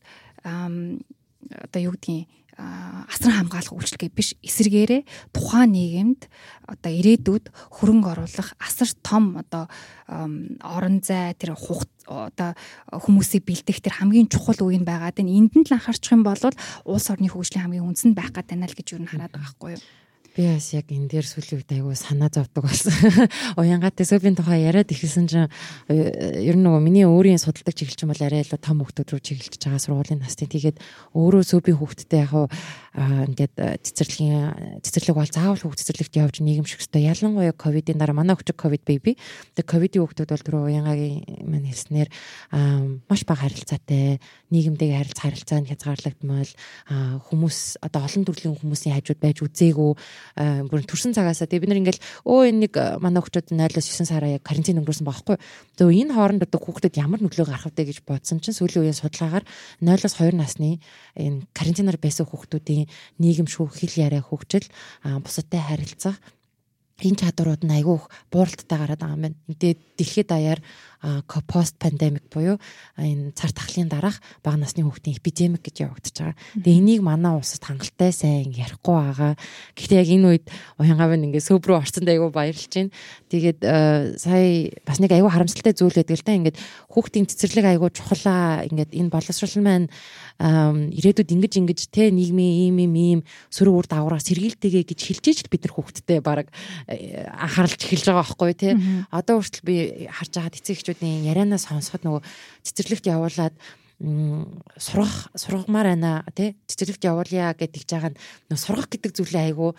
[1.52, 2.28] одоо юу гэдгийг
[2.58, 6.20] асран хамгаалах үйлчлэгээ биш эсэргээрээ тухайн нийгэмд
[6.68, 9.72] одоо ирээдүйд хөрөнгө оруулах асар том одоо
[10.60, 12.52] орон зай тэр хугц одоо
[12.92, 16.36] хүмүүсийг бэлдэх тэр хамгийн чухал үе нь байгаад энэ энд нь л анхаарчих юм бол
[16.84, 19.70] улс орны хөгжлийн хамгийн үндсэнд байх гэдэг нь л гэж юу н хараад байгаа байхгүй
[19.80, 19.82] юу
[20.32, 23.28] Би бас яг энэ дээр сүүлийн үед айгүй санаа зовдөг болсон.
[23.60, 25.44] Уянгатай сөбийн тухай яриад ихсэн чинь
[25.92, 29.20] э, ер нь нөгөө миний өөрийн судалдаг чиглэлч юм бол арай илүү том хүмүүс рүү
[29.20, 30.48] чиглэж байгаа сургуулийн насны.
[30.48, 30.80] Тэгээд
[31.12, 32.48] өөрөө сөбийн хүүхдтэй яг
[32.96, 37.04] ингээд э, цэцэрлэгийн цэцэрлэг бол заавал хүүхд цэцэрлэгт явж нийгэм шиг өстой.
[37.12, 39.20] Ялангуяа ковидын дараа манай өгчөг ковид baby.
[39.52, 42.08] Тэгээд ковидын хүүхдүүд бол түрүү уянгагийн маань хэлснээр
[43.04, 44.16] маш бага харилцаатай
[44.48, 46.52] нийгэмдээ харилцаа харилцаа нь хязгаарлагдмал
[47.28, 50.21] хүмүүс одоо олон төрлийн хүмүүсийн хажууд байж үзээгүй Э,
[50.68, 54.36] бүр төрсэн цагаасаа тэгээ бид нар ингээл өө энэ нэг э, манай хүүхдүүд 0-9 сараа
[54.36, 55.36] яг карантин өнгөрсөн байхгүй.
[55.76, 59.44] Тэгээ энэ хооронд одоо хүүхдэд ямар нөлөө гарах вэ гэж бодсон чинь сүүлийн үеийн судалгаагаар
[59.82, 60.80] 0-2 насны
[61.18, 62.88] энэ карантинаар байсан хүүхдүүдийн
[63.20, 64.66] нийгэмшүү хэл яриа хөгжил
[65.02, 66.16] бусадтай харилцах
[67.02, 67.98] энэ чадварууд нь айгүй
[68.30, 69.38] бууралттай гараад байгаа юм байна.
[69.50, 70.60] Тэгээд дэлхийд даяар
[71.50, 72.58] пост пандемик буюу
[72.96, 76.38] энэ цар тахлын дараах бага насны хүүхдийн эпидемик гэж явагдаж байгаа.
[76.62, 79.34] Тэгээ энийг манай улсад хангалттай сайн ярихгүй байгаа.
[79.74, 80.46] Гэхдээ яг энэ үед
[80.78, 82.94] уянгаав нь ингээд сөв рүү орсонд айгүй баярлж байна.
[83.34, 83.60] Тэгээд
[84.22, 86.38] сая бас нэг айгүй харамсалтай зүйл байдаг л да.
[86.38, 88.62] Ингээд хүүхдийн цэцэрлэг айгүй чухлаа.
[88.70, 89.90] Ингээд энэ боловсрол маань
[90.38, 95.50] ирээдүйд ингэж ингэж те нийгмийн ийм ийм ийм сөрөг үр дагавраа сэргийлтэйгээ гэж хэлжээж л
[95.50, 96.46] бид нар хүүхдтэй баг
[96.86, 98.70] анхааралж эхэлж байгаа байхгүй те.
[99.10, 99.74] Одоо хүртэл би
[100.10, 102.22] харж байгаа эцэг эхчүүдийн ярианаас сонсоход нөгөө
[102.68, 103.54] цэцэрлэгт явуулаад
[104.76, 106.56] сургах сургамаар байна тий?
[106.68, 109.72] Цэцэрлэгт явуулъя гэж жаага нь сургах гэдэг зүйлээ айгу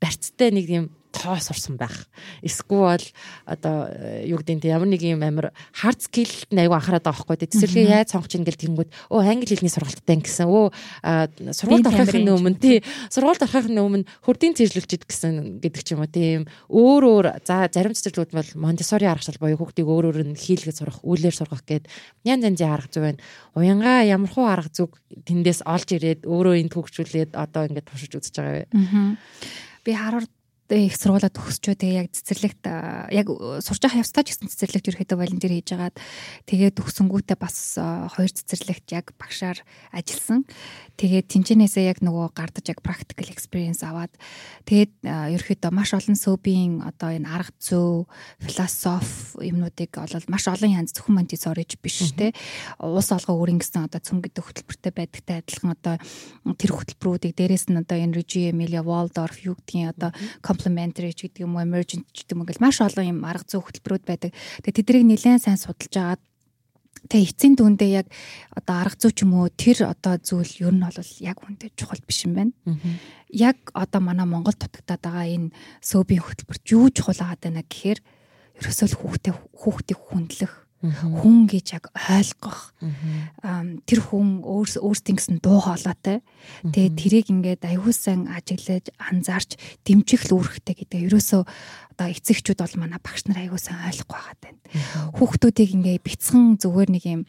[0.00, 2.04] барьцтай нэг юм тоо сурсан байх.
[2.44, 3.00] Эсвэл
[3.48, 7.40] одоо э, юу гэдэг нь ямар нэг юм амир hard skill-т айгу анхаарат байгаа байхгүй
[7.40, 10.46] тий цэцэрлэгээ яаж сонгох чинь гэл тэнгүүд өө англи хэлний сургалттай гэсэн.
[10.46, 10.68] Өө
[11.56, 12.84] сургуульд орохын өмнө тий.
[13.08, 16.44] Сургуульд орохын өмнө хурдын цэжлүүлчихэд гэсэн гэдэг ч юм уу тийм.
[16.68, 21.00] Өөр өөр за зарим цэцэрлэгүүд бол Montessori аргачлал буюу хүүхдийг өөр өөр нь хийлгээд сургах
[21.00, 21.88] үйлээр сургах гэд
[22.28, 23.22] янз янзын арга зүй байна.
[23.56, 28.34] Уянга ямар хуу арга зүг тэндээс олж ирээд өөрөө энд хөгжүүлээд одоо ингээд туршиж үзэж
[28.36, 29.16] байгаа вэ.
[29.86, 30.30] Би хараад
[30.74, 32.62] их сургуулаа төгсчөө тэгээ яг цэцэрлэгт
[33.14, 33.26] яг
[33.62, 35.96] сурч байгаа явцдаа ч гэсэн цэцэрлэгт ерөөхдөө волонтер хийж агаад
[36.50, 39.62] тэгээ төгсөнгүүтээ бас хоёр цэцэрлэгт яг багшаар
[39.94, 40.42] ажилласан.
[40.96, 44.10] Тэгээд тэнцэнээсээ яг нөгөө гардаж яг practical experience аваад
[44.66, 48.08] тэгээд ерөөхдөө маш олон сөбийн одоо энэ арга зүй,
[48.40, 52.32] философи юмнуудыг олол маш олон янз зөвхөн Монтисорич биш те.
[52.80, 55.94] Уус олгоо өөрийн гэсэн одоо цөм гэдэг хөтөлбөртэй байдагтай адилхан одоо
[56.56, 60.10] тэр хөтөлбөрүүдийг дээрэс нь одоо энэ Reggio Emilia Waldorf юу гэдгийг одоо
[60.56, 63.60] complementary ч гэдэг юм уу emergent ч гэдэг юм ингээл маш олон юм арга зүй
[63.60, 64.32] хөтөлбөрүүд байдаг.
[64.64, 66.22] Тэгээд тэднийг нэлээд сайн судалж агаад
[67.06, 68.08] Тэгээ эцсийн дүндээ яг
[68.50, 72.02] одоо арга зүй ч юм уу тэр одоо зүйл ер нь бол яг үнтэй чухал
[72.02, 72.52] биш юм байна.
[73.30, 78.00] Яг одоо манай Монгол дутагдаад байгаа энэ сөөбийн хөтөлбөрт юу чухал агаад байна гэхээр
[78.58, 82.74] ерөөсөө л хүүхдээ хүүхдийг хүндлэх хүн гэж яг ойлгох.
[83.88, 86.22] Тэр хүн өөрсдийн гэсэн дуу хоолойтой
[86.62, 91.06] тэгээ тэрийг ингээд аюулсан ажиглаж анзаарч дэмжих л үүрэгтэй гэдэг.
[91.10, 91.42] Ерөөсөө
[91.96, 94.60] одоо эцэгчүүд бол манай багш нар аюулсан ойлгохгүй байгаа тань
[95.16, 97.22] хүүхдүүдийг ингээд бяцхан зүгээр нэг юм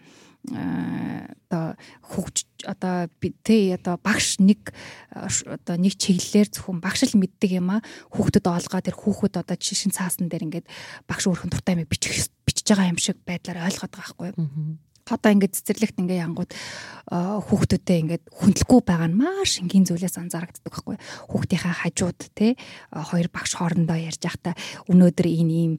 [0.48, 3.08] одоо хөгж одоо
[3.44, 4.72] тэ одоо багш нэг
[5.12, 7.84] одоо нэг чиглэлээр зөвхөн багш л мэддэг юм а
[8.16, 10.68] хүүхдэд оолгоо тэр хүүхэд одоо жишин цаасан дээр ингээд
[11.08, 12.32] багш өөрхөн дуртай юм бичих
[12.68, 14.78] бичиж байгаа юм шиг байдлаар ойлгоод байгаа юу?
[15.08, 16.52] Одоо ингээд цэцэрлэгт ингээд янгууд
[17.48, 21.00] хүүхдүүдэд ингээд хүндлэхгүй байгаа нь маш энгийн зүйлээс анзаарэгддэг байхгүй
[21.32, 22.60] хүүхдийнхаа хажууд те
[22.92, 24.60] хоёр багш хоорондоо ярьж байхдаа
[24.92, 25.74] өнөөдөр энэ ийм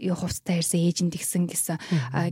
[0.00, 1.76] юу хувцтай ирсэн ээжинд гисэн гэсэн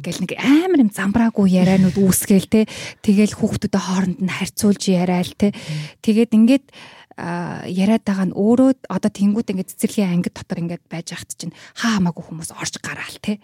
[0.00, 2.64] гэл нэг амар юм замбраагүй ярианууд үүсгээл те.
[3.04, 5.52] Тэгэл хүүхдүүдэд хооронд нь харьцуулж яриа л те
[6.00, 6.66] тэгээд ингээд
[7.14, 12.02] яриад байгаа нь өөрөө одоо тэнгууд ингээд цэцэрлэгийн ангид дотор ингээд байж хат чинь хаа
[12.02, 13.38] хамаагүй хүмүүс орж гараал те.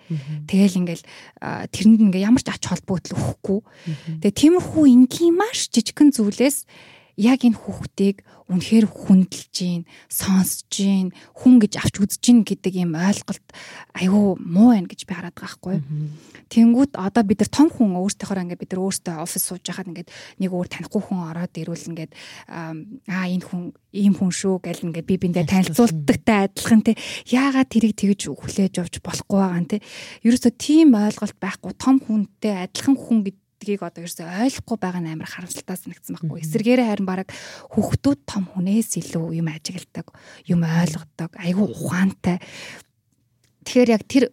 [0.50, 1.02] Тэгэл ингээд
[1.70, 3.61] тэрэнд ингээд ямар ч ач холбогдол өгөхгүй.
[4.26, 6.66] Тэгээ тиймэрхүү энгийн маш жижигхэн зүйлээс
[7.20, 12.98] яг энэ хүүхдийг үнэхээр хүндэлж гин, сонсож гин, хүн гэж авч үзэж гин гэдэг юм
[12.98, 13.46] ойлголт
[13.94, 15.76] айгүй муу байна гэж би хараад байгаа хгүй.
[16.50, 20.11] Тэнгүүд одоо бид нар том хүн өөртөөхөө ингээд бид нар өөртөө офис сууж байхад ингээд
[20.42, 22.12] нэг өөр танихгүй хүн ороод ирвэл ингээд
[22.50, 26.98] аа энэ хүн ийм хүн шүү гэл ингээд би биндээ танилцуулдагтай адилхан те
[27.30, 29.78] яагаад тэрийг тэгж хүлээж авч болохгүй байгаа юм те.
[30.26, 35.12] Ерөөсө тийм ойлголт байхгүй том хүнтэй адилхан хүн гэдэг гэдгийг одоо ерөөсөй ойлгохгүй байгаа нь
[35.12, 36.40] амар харамсалтай санагдсан байхгүй.
[36.40, 37.28] Эсвэргээрээ харин баг
[37.76, 40.08] хүүхдүүд том хүнээс илүү юм ажигладаг,
[40.48, 42.40] юм ойлгодог, айгүй ухаантай.
[43.68, 44.32] Тэгэхээр яг тэр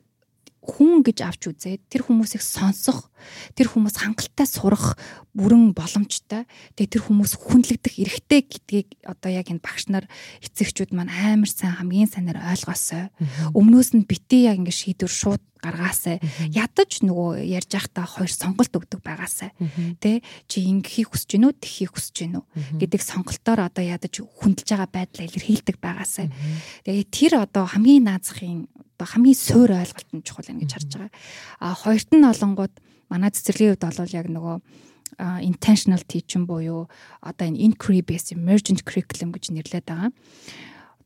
[0.67, 3.08] хүн гэж авч үзээд тэр хүмүүсийг сонсох,
[3.56, 4.99] тэр хүмүүс хангалттай сурах
[5.32, 6.43] бүрэн боломжтой.
[6.75, 10.06] Тэгээ тэр хүмүүс хүндлэгдэх эрхтэй гэдгийг одоо яг энэ багш нар
[10.43, 13.08] эцэгчүүд маань амар сайн хамгийн сайнаар ойлгосоо.
[13.56, 16.21] Өмнөөс нь битээ яг ингэ шийдвэр шууд гаргаасаа.
[16.53, 19.51] Ядаж нөгөө ярьж байхдаа хоёр сонголт өгдөг байгаасаа.
[19.99, 22.43] Тэ чи ингэхийг хүсэж гинүү, тэхийг хүсэж гинүү
[22.82, 26.30] гэдэг сонголтоор одоо ядаж хүндэлж байгаа байдлаа илэрхийлдэг байгаасаа.
[26.86, 31.13] Тэгээ тэр одоо хамгийн наазахын одоо хамгийн суур ойлголт нь чухал юм гэж харж байгаа.
[31.62, 32.73] А хоёрт нь олонгууд
[33.13, 34.57] манай цэцэрлэгийн хувьд бол яг нөгөө
[35.45, 36.89] intentional teaching буюу
[37.21, 40.12] одоо энэ inquiry based emergent curriculum гэж нэрлэдэг байгаа.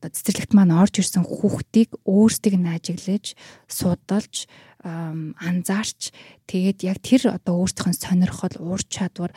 [0.00, 4.50] Одоо цэцэрлэгт маань орж ирсэн хүүхдийг өөрсдийг нь ажиглаж, судалж,
[4.82, 6.10] анзаарч
[6.50, 9.30] тэгээд яг тэр одоо өөрсдийнх нь сонирхол, уур чадвар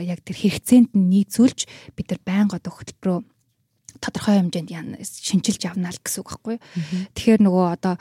[0.00, 3.18] яг тэр хэрэгцээнд нь нийцүүлж бид нар байнга одоо хөтөлбөрөө
[4.00, 6.56] тодорхой хэмжээнд шинжилж явна л гэсэн үг байхгүй.
[7.16, 7.94] Тэгэхээр нөгөө одоо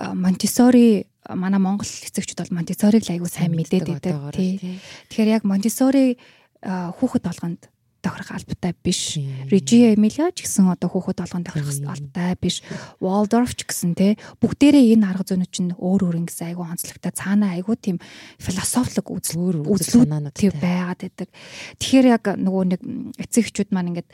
[0.00, 4.80] Монтисори манай Монгол эцэгчүүд бол Монтисориг л аягүй сайн мэдээд байдаг тий.
[5.12, 6.18] Тэгэхээр яг Монтисори
[6.64, 7.69] хүүхэд болгонд
[8.00, 9.20] тохирох албатай биш.
[9.52, 12.64] Reggio Emilia ч гэсэн одоо хүүхэд болгон тохирох албатай биш.
[12.98, 17.54] Waldorf ч гэсэн те бүгдээрээ энэ арга зүйнүүд чинь өөр өөр ингэсэн айгүй онцлогтой цаанаа
[17.60, 17.96] айгүй тийм
[18.40, 21.28] философик үзэл үзлүүд тийм байгаад байдаг.
[21.76, 22.80] Тэгэхээр яг нөгөө нэг
[23.20, 24.08] эцэгчүүд маань ингээд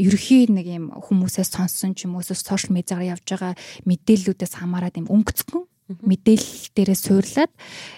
[0.00, 3.52] ерөхийн нэг юм хүмүүсээс сонссон ч юм уу сошиал медиагаар явж байгаа
[3.84, 7.52] мэдээллүүдээс хамаарат юм өнгөцгөн мэдээлэл дээрээ суурлаад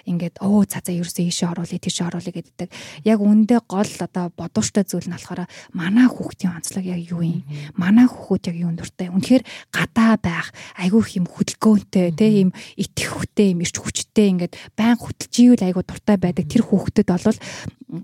[0.05, 2.69] ингээд оо цаа цаа ерөөсөө ийшээ оруулъя тийшээ оруулъя гэдэг.
[3.09, 7.49] Яг үндэ гол одоо бодууштай зүйл нь болохоор манай хүүхдийн онцлог яг юу юм?
[7.81, 9.09] Манай хүүхэд яг юунд дуртай?
[9.09, 15.01] Үнэхээр гадаа байх, айгүй их юм хөдөлгөөнтэй, тэ юм итгэхтэй, юм ирч хүчтэй ингээд байн
[15.01, 16.45] хөтлж ивэл айгүй дуртай байдаг.
[16.45, 17.41] Тэр хүүхдэд бол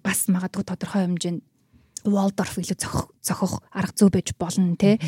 [0.00, 1.44] бас магадгүй тодорхой хэмжээнд
[2.04, 2.76] Waldorf илүү
[3.24, 4.98] зохих арга зүй байж болно те.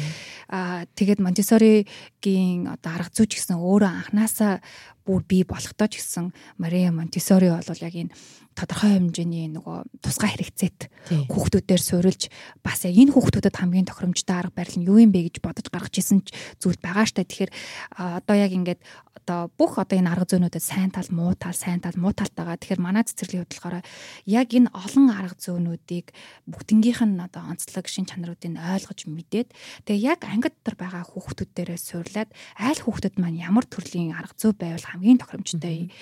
[0.49, 4.65] Аа тэгээд Монтисоригийн одоо арга зүй ч гэсэн өөрөө анханасаа
[5.07, 8.11] бүр бий болохдоо ч гэсэн Мария Монтисори бол яг энэ
[8.57, 10.89] тодорхой хэмжээний нөгөө тусгай хэрэгцээт
[11.29, 12.33] хүүхдүүдээр суурилж
[12.65, 16.01] бас яг энэ хүүхдүүдэд хамгийн тохиромжтой арга барил нь юу юм бэ гэж бодож гаргаж
[16.01, 16.25] исэн
[16.57, 17.29] зүйл байгаа штэ.
[17.29, 17.53] Тэгэхээр
[18.01, 18.81] одоо яг ингээд
[19.13, 22.57] одоо бүх одоо энэ арга зүйнүүдэд сайн тал, муу тал, сайн тал, муу талтайгаа.
[22.57, 23.85] Тэгэхээр манай цэцэрлэгийн болохоор
[24.25, 26.17] яг энэ олон арга зүйнүүдийг
[26.49, 29.53] бүгднгийнх нь одоо онцлог шин чанаруудыг ойлгож мэдээд
[29.85, 34.87] тэгээ яг анги дотор байгаа хүүхдүүдээрээ суурлаад айл хүүхдүүд маань ямар төрлийн арга зүй байвал
[34.97, 35.93] хамгийн тохиромжтой.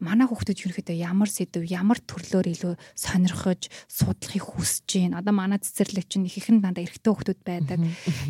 [0.00, 6.06] Манай хүүхдүүд ерөнхийдөө ямар сэдв ямар төрлөөр илүү сонирхож судлахыг хүсэж байна одоо манай цэцэрлэг
[6.06, 7.78] чинь их ихэн дандаа эрэгтэй хүүхдүүд байдаг.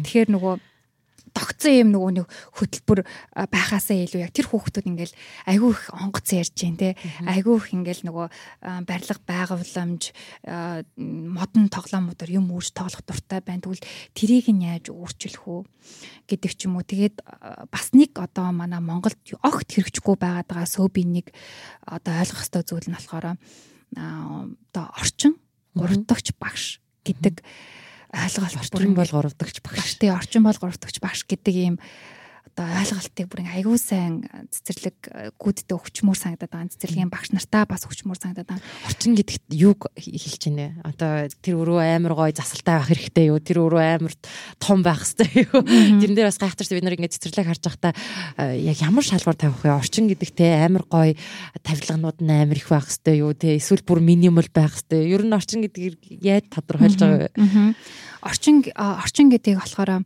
[0.02, 0.54] Тэгэхээр нөгөө
[1.38, 2.26] тогтсон юм нөгөө нэг
[2.58, 3.00] хөтөлбөр
[3.46, 5.14] байхаасаа илүү яг тэр хүүхдүүд ингээл
[5.46, 8.26] айгүй их онгоц ярьж जैन те айгүй их ингээл нөгөө
[8.82, 10.02] барилга байгууламж
[10.98, 13.62] модон тоглоомудаар юм үүж тоглох дуртай байна.
[13.62, 13.86] Тэгвэл
[14.18, 15.62] тэрийг нь яаж өөрчлөх үү
[16.26, 16.82] гэдэг ч юм уу.
[16.82, 17.22] Тэгээд
[17.70, 21.26] бас нэг одоо манай Монголд огт хэрэгжихгүй байгаад байгаа сөөбийн нэг
[21.86, 23.38] одоо ойлгох ёстой зүйл нь болохоор
[23.94, 25.38] одоо орчин
[25.78, 29.96] гуравдагч багш гэдэг mm -hmm ойлголт орчин бол гуравдагч багш.
[30.00, 31.76] Тий, орчин бол гуравдагч багш гэдэг ийм
[32.58, 36.72] одоо ойлголтыг бүр аягүй сайн цэцэрлэг э, гүддэг өвчмөр санагдаад байгаа.
[36.74, 38.66] Цэцэрлэгийн багш нартаа бас өвчмөр санагдаад байгаа.
[38.90, 40.90] Орчин гэдэгт юуг хэлж байна вэ?
[40.90, 43.38] Одоо тэр өрөө амар гой засалтай байх хэрэгтэй юу?
[43.38, 44.14] Тэр өрөө амар
[44.58, 45.62] том байх хэрэгтэй юу?
[46.02, 49.62] Тэрэн дээр бас гайхтарч бид нар ингээд цэцэрлэг харж байхдаа э, яг ямар шалгуур тавих
[49.62, 49.78] вэ?
[49.78, 51.14] Орчин гэдэг те амар гой
[51.62, 53.38] тавилганууд нь амар их байх хэрэгтэй юу?
[53.38, 55.14] Тэ эсвэл бүр минимал байх хэрэгтэй.
[55.14, 57.78] Ер нь орчин гэдгийг яаж тодорхойлж байгаа вэ?
[58.18, 60.02] Орчин орчин гэдгийг болохоор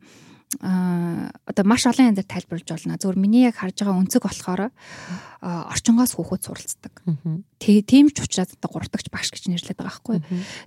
[0.61, 3.01] а одоо маш олон янзаар тайлбарлаж болно.
[3.01, 4.69] Зөвхөн миний яг харж байгаа өнцөг болохоор
[5.43, 6.95] орчингоос хүүхэд суралцдаг.
[7.59, 10.19] Тийм ч учраас одоо гуравдагч багш гэж нэрлэдэг байгаа байхгүй.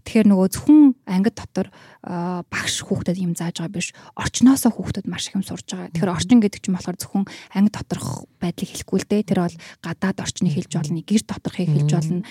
[0.03, 1.67] Тэгэхээр нөгөө зөвхөн ангид дотор
[2.03, 3.95] багш хүүхдэд юм зааж байгаа биш.
[4.19, 5.91] Орчноосоо хүүхдэд маш их юм сурж байгаа.
[5.95, 7.23] Тэгэхээр орчин гэдэг чинь болохоор зөвхөн
[7.55, 9.23] анги доторх байдлыг хэлэхгүй л дээ.
[9.31, 12.23] Тэр бол гадаад орчныг хэлж болно, гэр доторхыг хэлж болно.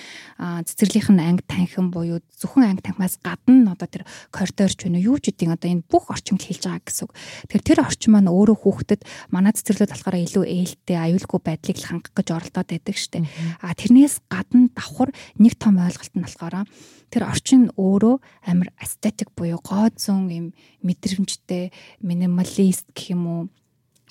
[0.68, 5.32] Цэцэрлийнх нь анги танхим буюу зөвхөн анги танхимаас гадна одоо тэр коридорч вэ юу ч
[5.32, 7.12] үдийн одоо энэ бүх орчинд хэлж байгаа гэсэн үг.
[7.48, 12.12] Тэгэхээр тэр орчин маань өөрөө хүүхдэд манай цэцэрлүүд болохоор илүү ээлтэй, аюулгүй байдлыг л хангах
[12.16, 13.28] гэж оролдоод байдаг штеп.
[13.60, 16.64] А тэрнээс гадна давхар нэг том ойлголт нь болохоор
[17.12, 18.14] тэр орчин өөрөө
[18.48, 20.46] амар эстетик буюу гоо зүүн юм
[20.82, 23.42] мэдрэмжтэй минималист гэх юм уу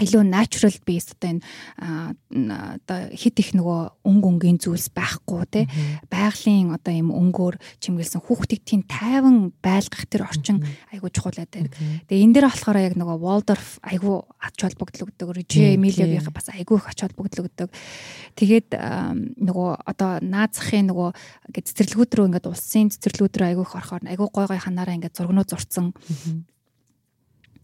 [0.03, 1.39] илүү natural based одоо
[2.29, 5.61] энэ одоо хит их нөгөө өнгө өнгийн зүйлс байхгүй те.
[6.11, 11.71] Байгалийн одоо юм өнгөөр чимгэлсэн хүүхдийг тийм тайван байлгах тэр орчин айгуу чухал байдаг.
[12.09, 16.87] Тэгээ энэ дээр болохоор яг нөгөө Waldorf айгуу ач холбогдлогддог, Reggio Emilia-ийн бас айгуу их
[16.89, 17.69] ач холбогдлогддог.
[18.35, 21.09] Тэгээд нөгөө одоо наазахын нөгөө
[21.49, 25.17] ингээд цэцэрлэгүүд рүү ингээд улсын цэцэрлэгүүд рүү айгуу их орохоор айгуу гой гой ханаараа ингээд
[25.17, 25.93] зургнууд зурцсан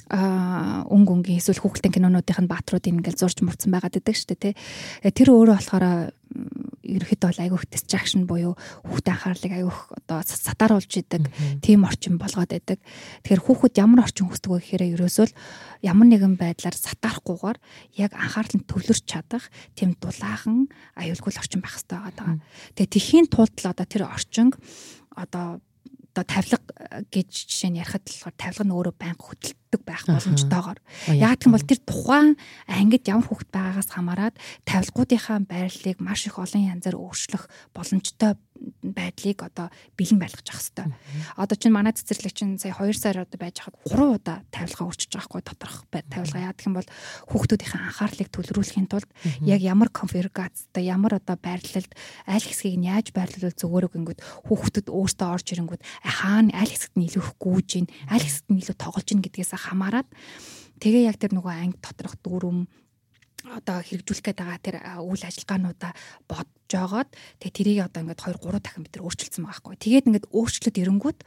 [0.10, 4.54] өнгө өнгийн эсвэл хүүхэлдэйн кинонуудын баатруудыг ингээл зурж мурцсан байгаад байдаг шүү дээ тий.
[5.06, 5.86] Э, тэр өөрөө болохоор
[6.90, 8.54] ерөөхдөө бол айгүйх distraction буюу
[8.86, 11.30] хүүхдэд анхаарлыг айгүйх одоо сатааруулж идэг
[11.62, 12.82] тийм орчин болгоод байдаг.
[13.22, 15.38] Тэгэхээр хүүхэд ямар орчин хүсдэг вэ гэхээр ерөөсөө л
[15.86, 17.58] ямар нэгэн байдлаар сатаарахгүйгээр
[18.02, 19.46] яг анхаарал нь төвлөрч чадах
[19.78, 22.42] тийм дулаахан аюулгүй орчин байх хэрэгтэй байгаа.
[22.74, 24.50] Тэгээ тэхийн тулд л одоо тэр орчин
[25.14, 25.62] одоо
[26.14, 29.24] одоо тавилга э, гэж жишээ нь ярихад болохоор тавилга нь өөрөө байнга
[29.70, 30.80] хөдөлдөг байх боломжтойгоор.
[31.14, 32.30] Яг гэх юм бол тэр тухайн
[32.66, 38.34] ангид ямар хүүхэд байгаагаас хамаарат тавилгуудынхаа байрлалыг маш их олон янзаар өөрчлөх боломжтой
[38.84, 40.88] байдлыг одоо бэлэн байлгаж явах хэрэгтэй.
[41.40, 45.14] Одоо чинь манай цэцэрлэг чинь сая 2 сар одоо байж хахад 3 удаа тавилгаа өөрчилж
[45.16, 46.48] байгаа хгүй доторх тавилгаа.
[46.52, 46.90] Яадаг юм бол
[47.32, 49.10] хүүхдүүдийн анхаарлыг төлрүүлэхийн тулд
[49.48, 51.92] яг ямар конфигурацтай ямар одоо байрлалд
[52.28, 57.08] аль хэсгийг нь яаж байрлуулах зөвөрөг ингэүүд хүүхдүүд өөртөө орж ирэнгүүд хаана аль хэсэгт нь
[57.08, 60.08] илүү их гүйж гин аль хэсэгт нь илүү тоглож гин гэдгээс хамаарат
[60.80, 62.60] тэгээ яг тэр нөгөө анги доторх дүүрэм
[63.60, 65.92] одоо хэрэгжүүлэх гээд байгаа тэр үйл ажиллагаануудаа
[66.28, 69.76] бодож жогоод тэгээ тэрийг одоо ингээд 2 3 дахин бид өөрчилсөн байгаа байхгүй.
[69.80, 71.20] Тэгээд ингээд өөрчлөлт эрэнгүүт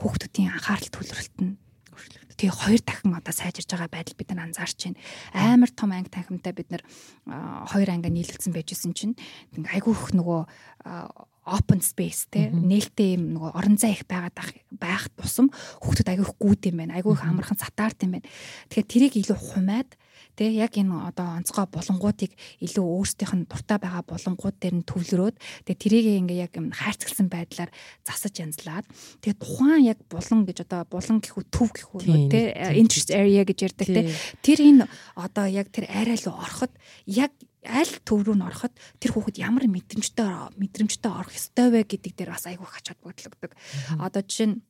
[0.00, 1.56] хүүхдүүдийн анхаарал төлөвлөлт нь
[2.40, 5.00] тэгээ хоёр дахин одоо сайжирж байгаа байдал бид нар анзаарч байна.
[5.36, 6.82] Амар том анги танхимтай бид нар
[7.68, 9.16] хоёр анги нийлүүлсэн байжсэн чинь
[9.52, 10.40] ингээ айгүй их нөгөө
[11.50, 14.38] open space те нээлттэй юм нөгөө орон зай их байгаад
[14.70, 15.50] байх тусам
[15.82, 16.96] хүүхдүүд айгүй их гүйд юм байна.
[16.96, 18.30] Айгүй их амархан сатаарт юм байна.
[18.70, 19.90] Тэгэхээр тэрийг илүү хумаад
[20.36, 20.48] Тэ?
[20.56, 22.32] Яг энэ одоо онцгой болонгуудыг
[22.64, 25.36] илүү өөрсдийнх нь дуртай байгаа болонгууд дээр нь төвлөрөөд
[25.66, 27.70] тэгээ тэрийг ингээ яг хайрцагсан байдлаар
[28.06, 28.86] засаж янзлаад
[29.20, 32.00] тэгээ тухайн яг булан гэж одоо булан гэхүү төв гэхүү
[32.32, 32.40] тэ?
[32.78, 34.08] interest area гэж ярьдаг тэ?
[34.40, 34.84] тэр энэ
[35.18, 36.72] одоо яг тэр арай руу ороход
[37.04, 37.34] яг
[37.66, 42.30] аль төв рүү н ороход тэр хүүхэд ямар мэдрэмжтэй мэдрэмжтэй орох ёстой вэ гэдэг дээр
[42.32, 43.52] бас айгүй хачаад бодлогддог.
[44.00, 44.60] Одоо жишээ нь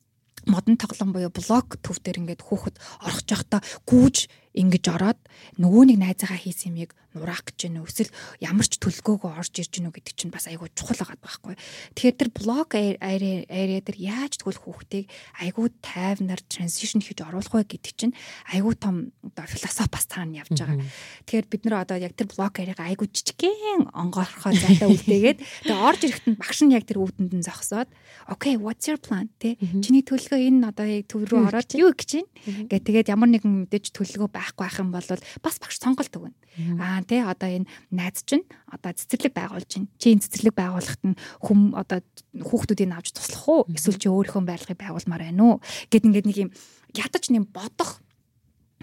[0.45, 2.75] модон тоглоом буюу блок төв дээр ингээд хүүхэд
[3.05, 4.17] орох жоохта гүүж
[4.55, 5.19] ингэж ороод
[5.59, 7.91] нөгөө нэг найзаагаа хийсэн юмыг нураах гэж байна уу?
[7.91, 11.55] Эсвэл ямар ч төлгөөгөө орж ирж гинүү гэдэг чинь бас айгүй чухал байгаа байхгүй.
[11.95, 15.05] Тэгэхээр тэр блог area дээр яаж тэгвэл хүүхдийг
[15.43, 18.15] айгүй тайвнаар transition хийж оруулах вэ гэдэг чинь
[18.55, 20.79] айгүй том оо философи бас цаана явж байгаа.
[21.27, 26.01] Тэгэхээр бид нар одоо яг тэр блог area-га айгүй жижигхэн онгоорхоо зайдаа үлдээгээд тэгээ орж
[26.07, 27.91] ирэхэд нь багш нь яг тэр үүдэнд нь зогсоод
[28.31, 29.27] okay what's your plan?
[29.35, 33.29] тэ чиний төлгөө энэ одоо яг төв рүү ороод юу гэж байна гэ тэгээд ямар
[33.33, 35.05] нэгэн мэдээж төлгөө байхгүй байх юм бол
[35.45, 36.33] бас багш сонголт өгнө.
[36.81, 39.87] Аа тий одоо энэ найз чинь одоо цэцэрлэг байгуулж чинь.
[40.01, 42.01] Чи энэ цэцэрлэг байгуулахад нь хүм одоо
[42.33, 43.61] хүүхдүүдийг авч туслах уу?
[43.69, 45.55] Эсвэл чи өөрийнхөө байрлалыг байгуулмаар байна уу?
[45.93, 46.51] Гэт ингээд нэг юм
[46.97, 48.01] ядаж нэм бодох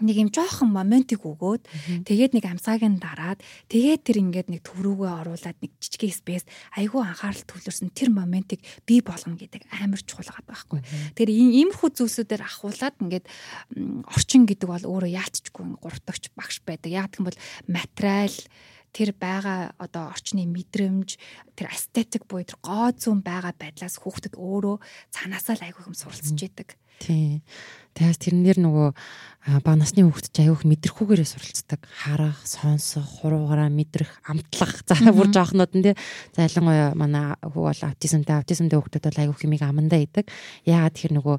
[0.02, 1.62] нэг юм жоохон моментиг өгөөд
[2.06, 7.02] тэгээд нэг амсаагийн дараад тэгээд тэр ингээд нэг төв рүүгээ оруулаад нэг жижиг спейс айгүй
[7.02, 10.80] анхаарал төвлөрсөн тэр моментиг бий болгоно гэдэг амар чухал байгаа байхгүй.
[11.14, 13.26] Тэр иймэрхүү зүйлсүүдээр ахуулаад ингээд
[14.08, 16.90] орчин гэдэг бол өөрөө яалтчгүй гуравдагч багш байдаг.
[16.92, 18.36] Яг гэх юм бол материал
[18.92, 21.18] тэр байгаа одоо орчны мэдрэмж
[21.54, 24.76] тэр эстетик буюу тэр гоо зүүн байгаа байдлаас хүүхдэд өөрөө
[25.12, 26.78] цаанаасаа л айгүй юм суралцж идэг.
[26.98, 27.42] Тийм.
[27.98, 28.88] Тэгээс тэрнэр нөгөө
[29.64, 31.80] бага насны хүүхэд ч аяух мэдрэхүүгээрээ суралцдаг.
[31.88, 34.84] Харах, сонсох, хуруугараа мэдрэх, амтлах.
[34.84, 35.94] За бүр жоохнууд нь тий.
[36.36, 40.28] За ялангуяа манай хүү бол аутизмтай, аутизмтай хүүхдүүд бол аяух хэмиг амандаа идэг.
[40.68, 41.36] Яагаад тэр нөгөө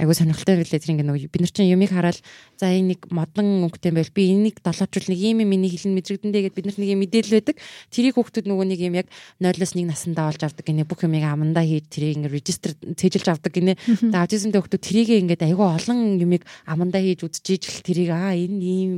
[0.00, 2.18] аягүй сонирхолтой байлээ тэр ингээ нөгөө бид нар чинь юмыг хараад
[2.56, 6.56] за энэ нэг модон өнгөтэй байл би энийг долоочвол нэг юм миний хэлэн мэдрэгдэндээ гэд
[6.56, 7.56] бид нар нэг юм мэдээлэл байдаг.
[7.92, 11.68] Тэрийг хүүхдүүд нөгөө нэг юм яг 0-оос 1 насандаа олж авдаг гинэ бүх юмыг амандаа
[11.68, 13.76] хийж тэрийг ингээ регистр цээжилж авдаг гинэ.
[13.76, 18.64] Тэгээ аутизмтай хүүхдүүд тэрийг ингээ айгүй олон юмыг амандаа хийж үзчихэж л тэрийг аа энэ
[18.64, 18.92] ийм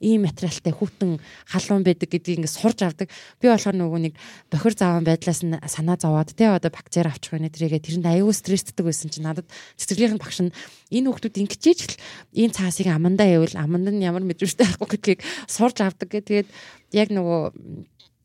[0.00, 3.12] ийм материалтай хүүтэн халуун байдаг гэдгийг ингээ сурж авдаг.
[3.40, 4.14] Би болохоор нөгөө нэг
[4.48, 8.84] бохир заван байдлаас нь санаа зовоод те одоо бактери авчих вэ тэрийгээ тэрэнд аюу стресстэй
[8.84, 10.54] байсан чинь надад цэцэрлэгийн багш нь
[10.88, 11.94] энэ хүүхдүүд ингэчээж л
[12.32, 16.48] ийм цаасыг амандаа явал аманд нь ямар мэдрэмжтэй байхгүй гэдгийг сурж авдаг гэх тэгээд
[16.96, 17.40] яг нөгөө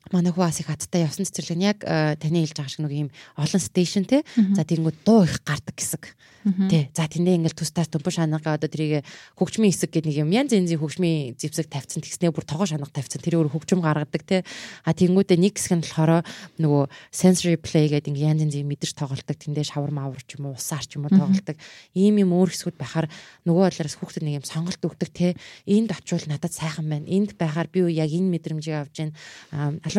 [0.10, 3.10] манай хүү асыг хаттай явсан цэцэрлэг нь яг э, таны хэлж байгаа шиг нэг юм
[3.38, 6.90] олон стейшн те за тэгэнгүүт дуу их гардаг хэсэг Тий.
[6.98, 9.06] За тэндээ ингээл тустаас төмпө шанагаа одоо тэрийг
[9.38, 13.22] хөгжмийн хэсэг гэдэг нэг юм янз янзын хөгжмийн зэвсэг тавьсан тэгснээ бүр тогоо шанах тавьсан
[13.22, 14.42] тэр өөр хөгжим гаргадаг тий.
[14.82, 16.26] А тэнгүүдээ нэг хэсэг нь болохоор
[16.58, 16.84] нөгөө
[17.14, 20.82] sensory play гэдэг ингээ янз янзын мэдэрч тоглолдог тэндээ шавар маавар ч юм уу усаар
[20.82, 21.58] ч юм уу тоглолдог.
[21.94, 23.06] Ийм юм өөр хэсгүүд байхаар
[23.46, 25.38] нөгөө талаараас хүүхдэд нэг юм сонголт өгдөг тий.
[25.70, 27.06] Энд очивол надад сайхан байна.
[27.06, 29.14] Энд байхаар би яг энэ мэдрэмжийг авч जैन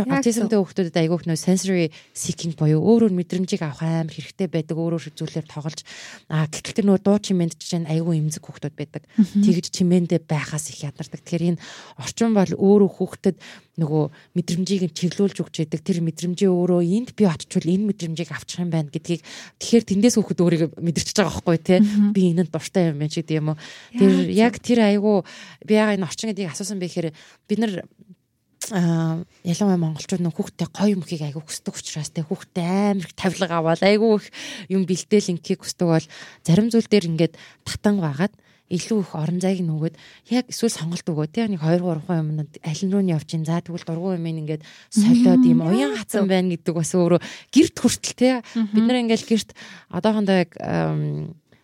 [0.00, 4.96] аутизмтэй хүүхдүүдэд айгүйх нөө sensory seeking буюу өөр өөр мэдрэмжийг авах амар хэрэгтэй байдаг өөр
[4.96, 5.84] өөр зүйлээр тоглож
[6.32, 9.04] А тэр нөгөө дуу чимээнд чинь айгүй эмзэг хүүхдүүд байдаг.
[9.20, 11.20] Тэгж чимээндээ байхаас их ядардаг.
[11.20, 11.62] Тэгэхээр энэ
[12.00, 13.36] орчин бол өөрөө хүүхдэд
[13.76, 14.04] нөгөө
[14.36, 15.80] мэдрэмжийг нь чиглүүлж өгч яадаг.
[15.84, 19.20] Тэр мэдрэмжээ өөрөө энд би очичвол энэ мэдрэмжийг авчих юм байна гэдгийг
[19.60, 21.80] тэгэхээр тэндээс хүүхэд өөрийгөө мэдэрчэж байгаа байхгүй тий.
[22.16, 23.60] Би энэнд дуртай юм байна ч гэдэг юм уу.
[23.96, 25.16] Тэр яг тэр айгүй
[25.68, 27.08] би яга энэ орчин гэдгийг асуусан бэ гэхээр
[27.48, 27.72] бид нар
[28.72, 33.82] ялангуяа монголчууд нөх хүүхдээ гоё мөхийг айгүй хүсдэг учраас те хүүхдээ амар их тавилга аваад
[33.84, 34.26] айгүй их
[34.72, 36.06] юм бэлдээл инкийг хүсдэг бол
[36.40, 37.34] зарим зүйл дээр ингээд
[37.68, 38.32] татан байгаад
[38.72, 39.94] илүү их орон зайг нөгөөд
[40.32, 41.44] яг эсвэл сонголт өгөө те.
[41.44, 45.44] Нэг 2 3 юмнууд аль руу нь явж ин за тэгвэл дургуй юм ингээд солиод
[45.44, 47.20] юм уян хатсан байна гэдэг бас өөрөө
[47.52, 48.40] гэрт хүртэл те.
[48.56, 49.50] Бид нар ингээд гэрт
[49.92, 50.56] одоохондоо яг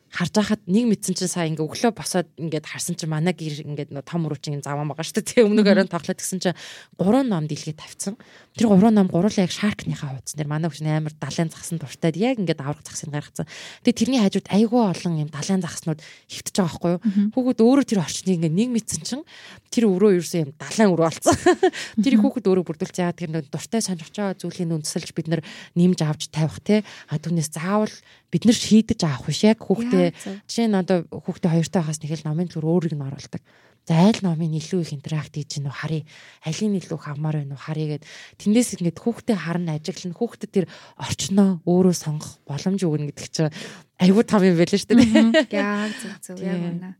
[0.09, 3.93] харж байхад нэг мэдсэн чинь сая ингээ өглөө босоод ингээд харсан чинь манай гэр ингээд
[4.09, 5.45] том руу чинь заван байгаа шүү дээ.
[5.45, 6.59] Өмнөг оройн тоглоод гисэн чинь
[6.97, 8.17] гурван ном дэлгээ тавьсан.
[8.57, 12.41] Тэр гурван ном гурлаа яг шаркныхаа хуудсан дээр манай хүч амар далайн загсан дуртай яг
[12.41, 13.47] ингээд авраг загсыг гаргацсан.
[13.85, 17.01] Тэгээ тэрний хажууд айгүй олон юм далайн загснууд хөвтөж байгаа байхгүй юу?
[17.37, 19.25] Хүүхэд өөрөө тэр орчныг ингээд нэг мэдсэн чинь
[19.69, 21.37] тэр өрөө ерөөсөө юм далайн өрөө болсон.
[22.05, 25.43] Тэр хүүхэд өөрөө бүрдүүлж яагаад тэр дуртай сонирхож байгаа зүйлийг үндэслэж бид нар
[25.77, 26.83] нэмж авч тавих те.
[27.13, 27.93] А түүнээс заавал
[28.29, 30.07] бид нар шийдэж авах биш яг хүүхдээ
[30.45, 33.43] жишээ нь одоо хүүхдээ хоёртой хаас нэг л номын төлөөр өөрийг нь оруулдаг.
[33.89, 36.05] За айл номын илүү их интеракт хийж гинөө харъя.
[36.45, 38.05] Алийн илүү хамаар байна уу харъя гэд
[38.37, 40.67] тэндээс ингээд хүүхдээ харна ажиглана хүүхдэд тэр
[41.01, 43.49] орчноо өөрөө сонгох боломж өгнө гэдэг чинь
[43.97, 45.49] айгүй том юм байл шүү дээ.
[45.57, 46.91] Яг зөв зөв яг үнэ.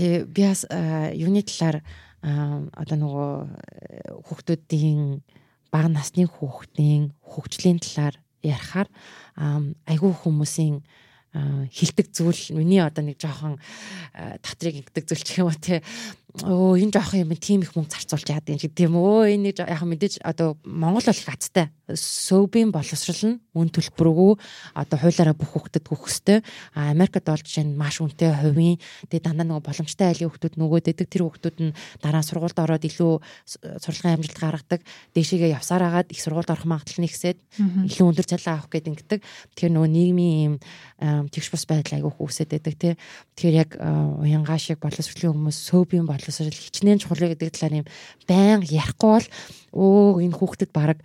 [0.00, 0.64] Э би бас
[1.12, 1.84] юуны талаар
[2.24, 3.30] одоо нөгөө
[4.24, 5.20] хүүхдүүдийн
[5.68, 8.88] бага насны хүүхдийн хөгжлийн талаар ярихаар
[9.86, 10.82] айгүй хүмүүсийн
[11.70, 13.60] хилдэг зүйл миний одоо нэг жоохон
[14.42, 15.78] татрыг ингэдэг зүйл ч юм уу те
[16.30, 18.94] өө энэ жоох юм тийм их мөнгө зарцуулж яад юм шиг тийм.
[18.94, 24.38] Өө энэ яг мэдээж одоо Монгол бол их азтай сөүбийн боловсрал нь үн төлбөргүй
[24.78, 26.42] одоо хуулаараа бүх өгөх хэвээр
[26.74, 28.78] а Америкт бол жишээ нь маш үнэтэй хувийн
[29.10, 33.12] тэгээ дандаа нөгөө боломжтой айлын хүүхдүүд нөгөө дэдэг тэр хүүхдүүд нь дараа сургуульд ороод илүү
[33.82, 34.80] сурлагын амжилт гаргадаг.
[35.18, 37.38] Дээшээгээ явсаар агаад их сургуульд орох магадлал нэгсээд
[37.90, 39.20] илүү өндөр цалин авах гэдэг ингэдэг.
[39.58, 40.54] Тэгэхээр нөгөө нийгмийн юм
[41.26, 42.94] тэгш бус байдал айгүй хүүсэд байдаг тий
[43.34, 47.86] тэгэхээр яг уянгаа шиг боловсролын хүмүүс сөүбийн боловсрал хичнээн чухал гэдэг талаар юм
[48.28, 49.28] байн ярихгүй бол
[49.72, 51.00] өө энэ хүүхдэд баг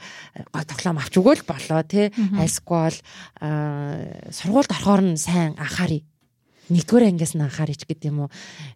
[0.51, 2.99] гой тоглоом авч өгөөл болоо тий альсгүй бол
[4.29, 6.03] сургуульд орохоор нь сайн анхаарий
[6.69, 8.29] нэгдүгээр ангиас нь анхаарч гэдэг юм уу.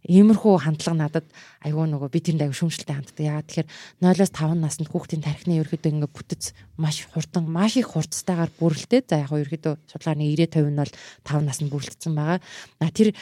[0.06, 1.28] Иймэрхүү хандлага надад
[1.66, 3.18] айгүй нөгөө би тэрэнд аюу шүмжлэлтэй ханддаг.
[3.18, 3.70] Яагаад тэгэхээр
[4.06, 9.10] 0-оос 5 наснд хүүхдийн тархины ерөөхдөө ингээ бүтэц маш хурдан маш их хурцтайгаар бүрэлдээ.
[9.10, 10.94] За яг нь ерөөхдөө судалгааны 90 50 нь бол
[11.26, 12.40] 5 наснд бүрэлдсэн байгаа.
[12.78, 13.18] А тэр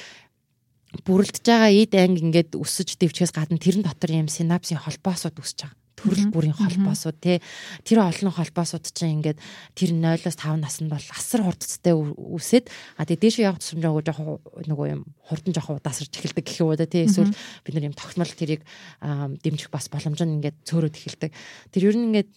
[1.05, 5.86] бүрэлдэж байгаа эд анги ингээд өсөж дэвчгээс гадна тэрэн дотор юм синапсын холбоосууд үсэж байгаа
[5.97, 7.41] төрөл бүрийн холбоосууд тий.
[7.81, 9.41] Тэр олон холбоосууд чинь ингээд
[9.73, 12.69] тэр 0-оос 5 наснд бол асар хурдцтай үсээд
[13.01, 14.37] а тэгээ дээшээ явах тусламжаа жоохон
[14.69, 17.09] нөгөө юм хурдан жоохон удаасарч эхэлдэг гэх юм уу тий.
[17.09, 17.33] Эсвэл
[17.65, 18.61] бид нар юм тогтмол тэрийг
[19.01, 21.31] дэмжих бас боломж нь ингээд цөөрөд эхэлдэг.
[21.73, 22.31] Тэр ер нь ингээд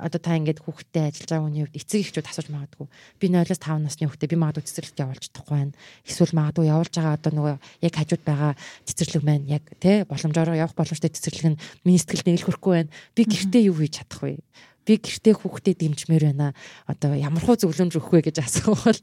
[0.00, 2.86] одоо та ингээд хүүхдтэй ажиллаж байгаа хүний хувьд эцэг эхчүүд асууж магадгүй.
[3.20, 5.76] Би 0-оос 5 насны хүүхдээ би магадгүй цэцэрлэгт явуулж чадахгүй байна.
[6.08, 8.52] Эсвэл магадгүй явуулж байгаа одоо нөгөө яг хажууд байгаа
[8.88, 13.68] цэцэрлэг маань яг тий боломжоор явах боломжтой цэцэрлэг нь миний сэтгэлд хүрэхгүй байна би гэртээ
[13.70, 14.42] юу хийж чадах вэ?
[14.86, 16.54] Би гэртээ хүүхдээ дэмжмээр байна.
[16.86, 19.00] Одоо ямар хуу зөвлөмж өгөх вэ гэж асуувал.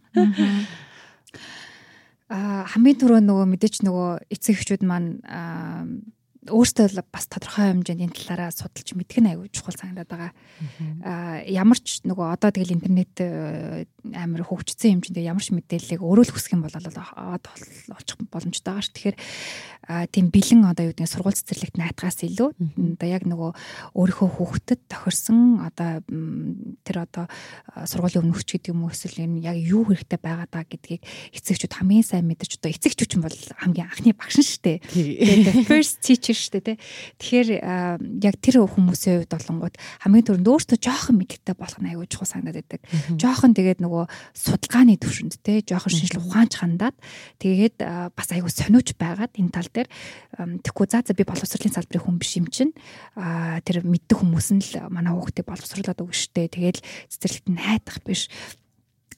[2.30, 5.24] Аа хамгийн түрүү нөгөө мэдээч нөгөө эцэг эхчүүд маань
[6.48, 10.32] өөртөө бас тодорхой хэмжээнд энэ талаараа судалж мэдгэн аягүй чухал санагдаад байгаа.
[11.04, 13.84] Аа ямар ч нөгөө одоо тэгэл интернет э,
[14.16, 17.44] амар хөгжсөн хэмжээнд ямар ч мэдээллийг өөрөө л хүсэх юм бол аваад
[17.92, 18.96] олчих боломжтой байгаа ш.
[18.96, 19.18] Тэгэхээр
[20.16, 22.50] тийм бэлэн одоо юу гэдэг сургууль цэцэрлэгт наатгаас илүү
[22.96, 23.52] одоо яг нөгөө
[23.98, 26.06] өөрийнхөө хүүхдэд тохирсон одоо
[26.86, 27.26] тэр одоо
[27.84, 31.02] сургуулийн өмнөгч гэдэг юм уу эсвэл энэ яг юу хэрэгтэй байгаа даа гэдгийг
[31.34, 34.78] эцэгчүүд хамгийн сайн мэдэрч одоо эцэгчүүд ч бол хамгийн анхны багш нь шүү дээ.
[34.86, 36.78] Тэгээд first teacher шүү дээ.
[37.22, 37.50] Тэгэхээр
[38.22, 42.68] яг тэр хүмүүсийн хувьд болонгууд хамгийн түрүүнд өөртөө жоохон мэддэг болох нь аягүй чухал санагдаад
[42.68, 42.82] байдаг.
[43.16, 44.04] Жоохон тэгээд нөгөө
[44.36, 46.96] судалгааны төвшөнд те жоохон шинжлэх ухаанч хандаад
[47.42, 47.78] тэгээд
[48.14, 49.90] бас аягүй сониуч байгаад энэ тал дээр
[50.66, 52.74] тэгэхгүй за за би боловсролын салбарын хүн биш юм чинь
[53.66, 56.78] тэр мэддэг хүмүүс нь л манай хүүхдээ боловсруулад өгнө штэ тэгээд
[57.12, 58.30] цэцэрлэгт нь хайдах биш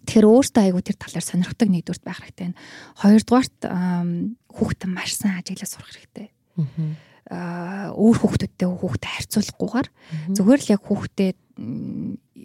[0.02, 2.58] Тэгэхээр өөртөө айгу тэр талаар сонирхдаг нэгдүгürt байх хэрэгтэй.
[3.06, 3.60] Хоёрдугаарт
[4.50, 6.34] хүүхдээ маш сайн ажиглаж сурах хэрэгтэй.
[7.32, 9.88] Аа өөр хүүхдүүдтэй хүүхдээ харьцуулахгүйгээр
[10.36, 11.32] зүгээр л яг хүүхдээ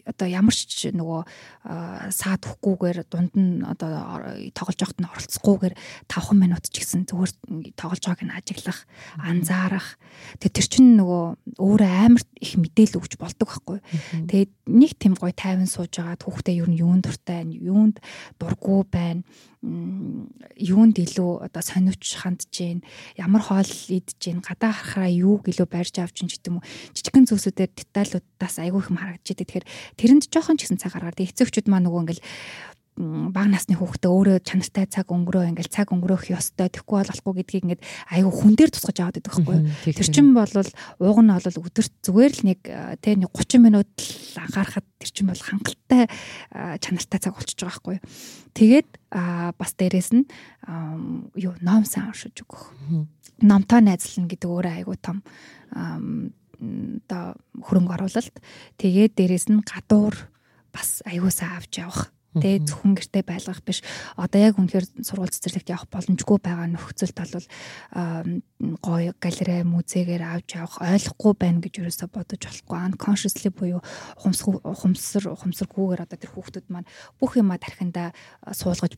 [0.05, 1.20] одоо ямар ч нөгөө
[2.12, 5.74] саад хөхгүйгээр дунд нь одоо тоглож явахт нь оролцохгүйгээр
[6.11, 7.32] 5 минут ч гэсэн зүгээр
[7.78, 8.84] тоглож байгааг нь ажиглах,
[9.16, 9.97] анзаарах.
[10.42, 13.78] Тэгээ тэр чинь нөгөө өөрөө амар их мэдээлэл өгч болдог байхгүй.
[14.28, 18.03] Тэгээд нэг тийм гой тайван сууж байгаа хүүхдээ юу нь юунд дуртай, юунд
[18.36, 19.22] дурггүй байна
[19.66, 22.84] юунд илүү одоо сониуч хандж гин
[23.18, 27.26] ямар хоол идж гин гадаа харахаараа юу гэлөө барьж авч гин гэдэг юм уу жижигэн
[27.26, 31.80] зүйлсүүдээр деталлуудаас айгүй их харагдаж идэг тэгэхээр тэрэнд жоохон ч гэсэн цаг гаргаад эцэгчүүд маа
[31.87, 32.24] нөгөө ингээл
[32.97, 37.82] баг насны хүүхдээ өөрөө чанартай цаг өнгөрөө ингээл цаг өнгөрөөх ёстой тэгэхгүй болохгүй гэдгийг ингээд
[38.09, 39.59] аюу хүн дээр тусгаж аваад байдаг байхгүй
[39.93, 42.61] тэр чин бол ууг нь бол өдөрт зүгээр л нэг
[43.05, 46.09] тэ нэг 30 минут л анхаарахад тэр чин бол хангалттай
[46.80, 47.97] чанартай цаг болчихж байгаа байхгүй
[48.57, 48.89] тэгээд
[49.61, 50.24] бас дээрэс нь
[51.37, 52.72] юу ном сан уншиж өгөх.
[53.45, 55.20] Номтой найзлна гэдэг өөрөө аюу том
[56.61, 58.36] одоо хөрөнгө оруулалт.
[58.80, 60.14] Тэгээд дээрэс нь гадуур
[60.72, 63.80] бас аюусаа авч явах Тэ зөвхөн гэртээ байлгах биш.
[64.16, 67.47] Одоо яг үнэхээр сургууль цэцэрлэгт явах боломжгүй байгаа нөхцөлд бол
[68.57, 72.78] гоё галерей музейгээр авч явах ойлгохгүй байна гэж юусаа бодож болохгүй.
[72.89, 73.80] Unconsciously буюу
[74.16, 76.89] ухамсар ухамсар ухамсаргүйгээр одоо тэр хүүхдүүд маань
[77.20, 78.16] бүх юма тархинда
[78.49, 78.97] суулгаж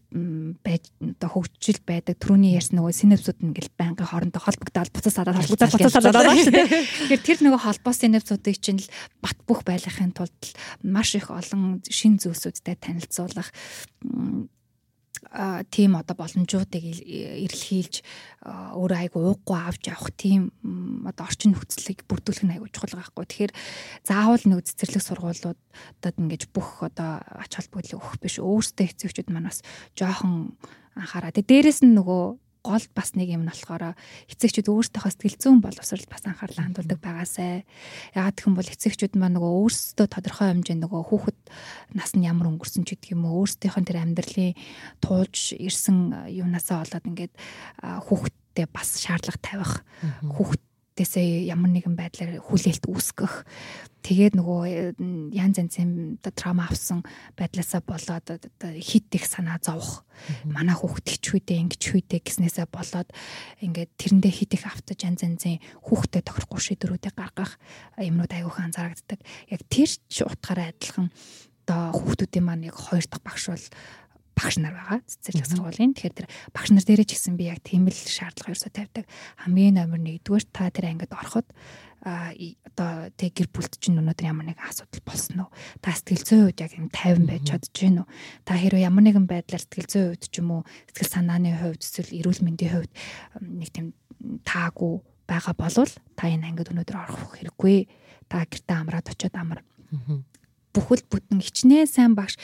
[0.63, 2.19] байж одоо хөгжил байдаг.
[2.23, 6.69] Төрөний ярьсан нөгөө синапсууд ингээл байнгын хоорондоо холбогдоод буцаасаад холбогдоод буцаасаад байгаа шүү дээ.
[7.09, 10.39] Тэгэхээр тэр нөгөө холбоо синапсуудыг чинь л бат бөх байлгахын тулд
[10.87, 14.49] маш их олон шин зүйлсүүдтэй танилцуул байгуулах
[15.31, 18.01] а тийм одоо боломжуудыг эрэлхийлж
[18.47, 20.55] өөрөө айгу ууггүй авч явах тийм
[21.05, 23.27] одоо орчин нөхцөлийг бүрдүүлэх нь айгу чухал байхгүй.
[23.27, 23.53] Тэгэхээр
[24.07, 28.39] заавал нэг цэцэрлэг сургуулиудад ингэж бүх одоо ач холбогдлыг өгөх биш.
[28.39, 29.61] Өөрсдөө хэцүүчүүд маань бас
[29.99, 30.55] жоохон
[30.95, 31.35] анхаараа.
[31.35, 32.25] Тэгээ дээрэс нь нөгөө
[32.63, 33.95] гол бас нэг юм нь болохоор
[34.29, 37.65] эцэгчүүд өөрсдийнхөө сэтгэл зүйн боловсролд бас анхаарлаа хандуулдаг байгаасай.
[38.15, 41.41] Ягаад гэх юм бол эцэгчүүд маань нөгөө өөрсдөө тодорхой хэмжээнд нөгөө хүүхэд
[41.97, 44.53] нас нь ямар өнгөрсөн ч гэдэг юм уу өөрсдийнх нь тэр амьдралын
[45.01, 47.35] туулж ирсэн юунаасаа болоод ингээд
[47.81, 48.37] хүүхэд
[48.75, 49.73] бас шаардлага тавих
[50.23, 50.63] хүүхэд
[50.99, 53.47] хүүхдээсээ ямар нэгэн байдлаар хүлээлт үүсгэх.
[54.03, 57.07] Тэгээд нөгөө янз янзын трама авсан
[57.39, 58.27] байдлаасаа болоод
[58.83, 60.03] хит их санаа зовх
[60.47, 63.11] манай хүүхд хичвэдэ ингэж хүйдэ гэснээсээ болоод
[63.63, 67.59] ингээд тэрэндээ хит их автаж янз янзын хүүхдэд тохирохгүй шийдвэрүүдээ гаргах
[67.99, 69.21] юмнууд аягүй анзаарагддаг.
[69.51, 71.11] Яг тэр ч утгаараа адилхан
[71.69, 73.67] одоо хүүхдүүдийн маань яг хоёр дахь багш бол
[74.39, 75.93] багш нар байгаа цэцэрлэг сургуулийн.
[75.99, 79.05] Тэгэхээр тэр багш нар дээрээ ч гэсэн би яг тийм л шаардлага ерөөсө тавьдаг.
[79.43, 81.51] Хамгийн номер 1-р та тэр ангид ороход
[82.07, 85.51] а одоо тэг гэр бүлд чинь өнөөдөр ямар нэгэн асуудал болсон уу?
[85.83, 88.09] Та сэтгэл зүйн хувьд яг юм 50 байж чадж гин үү?
[88.47, 90.63] Та хэрвээ ямар нэгэн байдлаар сэтгэл зүйн хувьд ч юм уу
[90.95, 92.93] сэтгэл санааны хувьд эсвэл эрүүл мэндийн хувьд
[93.43, 93.87] нэг тийм
[94.47, 97.79] таагүй байгаа болвол та энэ ангид өнөөдөр орох хэрэггүй.
[98.31, 99.67] Та гэртээ амраад очиод амар.
[100.71, 102.39] Бүхэл бүтэн хичнээн сайн багш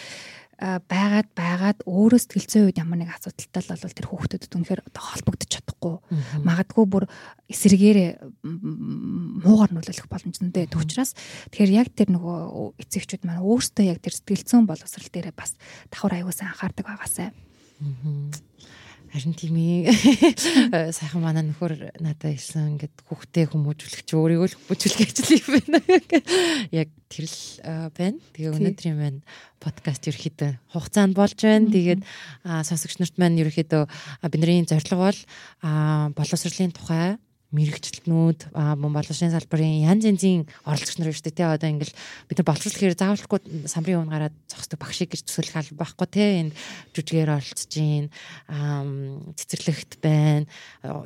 [0.61, 5.50] байгаад байгаад өөрөө сэтгэл зүйн үед ямар нэг асуудалтай л бол тэр хүүхдүүдэд үнэхээр холбогдож
[5.50, 5.94] чадахгүй.
[6.46, 7.05] Магадгүй бүр
[7.50, 7.98] эсрэгээр
[8.44, 11.18] муугар нөлөөлөх боломжтой байдаг учраас
[11.50, 15.59] тэгэхээр яг тэр нөгөө эцэгчүүд маань өөрсдөө яг тэр сэтгэл зүйн боловсрал дээрээ бас
[15.90, 17.34] давхар аягуулсан анхаардаг байгаасай.
[19.14, 19.94] Харин тийм ээ.
[20.90, 25.78] Сайхан манай нөхөр надад хэлсэн ингээд хүүхдээ хүмүүжүүлэх чи өөрийгөө л хүмүүжүүлэх ажил юм байна.
[26.74, 27.38] Яг тэр л
[27.94, 28.18] байна.
[28.34, 29.22] Тэгээ өнөөдрийн маань
[29.62, 31.70] подкаст ерөөхдөө хугацаанд болж байна.
[31.70, 32.02] Тэгээд
[32.42, 33.86] сонсогч нарт маань ерөөхдөө
[34.34, 35.20] бидний зорилго бол
[36.18, 37.14] боловсролын тухай
[37.55, 41.94] мэрэгчлэнүүд мөн боловсрын салбарын янз янзын оролцогч нар шүү дээ тий одоо ингээл
[42.26, 43.40] бид нар боловсруулахаар заавалгүй
[43.70, 46.52] самбарын үн гараад зогсдог багшиг гэж төсөөлөх аль байхгүй тий энэ
[46.92, 48.11] жүжигээр оролцож гин
[49.38, 50.50] цэцэрлэгт байна.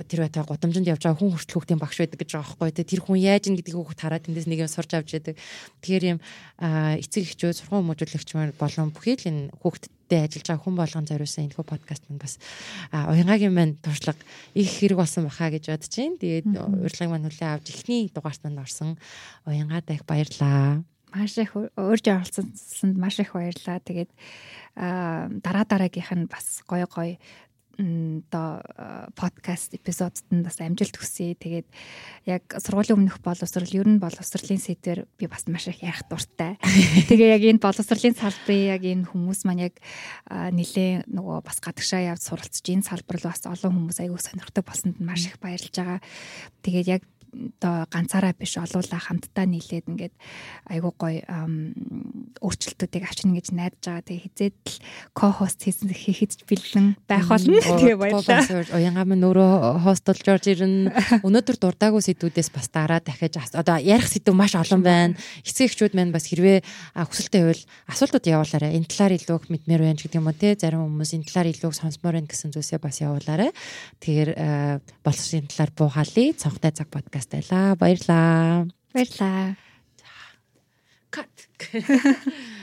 [0.08, 3.00] Тэр байтаа гудамжинд явж байгаа хүн хүртэл хүүхдийн багш байдаг гэж байгаа байхгүй тий тэр
[3.04, 5.36] хүн яаж ин гэдгийг хүүхд хараад тэндээс нэг юм сурч авч яадаг.
[5.84, 6.18] Тэгэхээр юм
[6.58, 11.44] эцэг эхчүүд сургууль хүмүүжүүлэгч болон бүхий л энэ хүүхдэд хүүхдтэй ажиллаж байгаа хүн болгон зориулсан
[11.44, 12.34] энэ хүү подкаст маань бас
[12.92, 14.24] уянгагийн маань туршлага
[14.56, 16.16] их хэрэг болсон баха гэж бодож байна.
[16.16, 18.96] Тэгээд урьдчилан маань хүлээн авч ихний дугаарт манд орсон
[19.44, 20.80] уянгаад их баярлаа.
[21.12, 23.80] Маш их урьж оролцсонд маш их баярлаа.
[23.84, 24.10] Тэгээд
[25.44, 27.20] дараа дараагийнх нь бас гой гой
[27.78, 28.62] одоо
[29.14, 31.38] подкаст эпизодод нь бас амжилт хүсье.
[31.38, 31.66] Тэгээд
[32.26, 36.58] яг сургуулийн өмнөх боловсрал ер нь боловсролын сэдвэр би бас маш их ярих дуртай.
[37.08, 39.78] Тэгээ яг энэ боловсролын салбарын яг энэ хүмүүс маань яг
[40.26, 44.98] нилээ нөгөө бас гадагшаа явж суралцж энэ салбар руу бас олон хүмүүс аягүй сонирхдаг болсонд
[44.98, 46.02] маш их баярлж байгаа.
[46.66, 47.02] Тэгээд яг
[47.32, 50.14] одоо ганцаараа биш олуулаа хамтдаа нийлээд ингээд
[50.72, 51.22] айгуу гоё
[52.40, 54.06] өөрчлөлтүүдийг авчна гэж найдаж байгаа.
[54.06, 54.76] Тэгээ хизээд л
[55.14, 57.58] ко-хост хийсэн хийхэд бэлэн байх болно.
[57.60, 58.78] Тэгээ баярлалаа.
[58.78, 60.94] Уянгаа минь өөрөө хостолж орж ирнэ.
[61.26, 65.18] Өнөөдөр дурдаагүй сэдвүүдээс бас дараа дахиж одоо ярих сэдв маш олон байна.
[65.42, 66.62] Эцэг эхчүүд маань бас хэрвээ
[66.94, 68.78] хүсэлтэй байвал асуултууд явуулаарай.
[68.78, 70.54] Энэ талаар илүү их мэдмээр байна гэдэг юм уу те.
[70.54, 73.50] Зарим хүмүүс энэ талаар илүү сонсмоор байна гэсэн зүйлсээ бас явуулаарай.
[73.98, 74.30] Тэгэхээр
[75.02, 76.38] боловсрын талаар буугаалъя.
[76.38, 77.74] Цонхтой цаг подкаст подкаст байлаа.
[77.76, 78.66] Баярлаа.
[78.94, 79.56] Баярлаа.
[81.10, 81.48] Кат.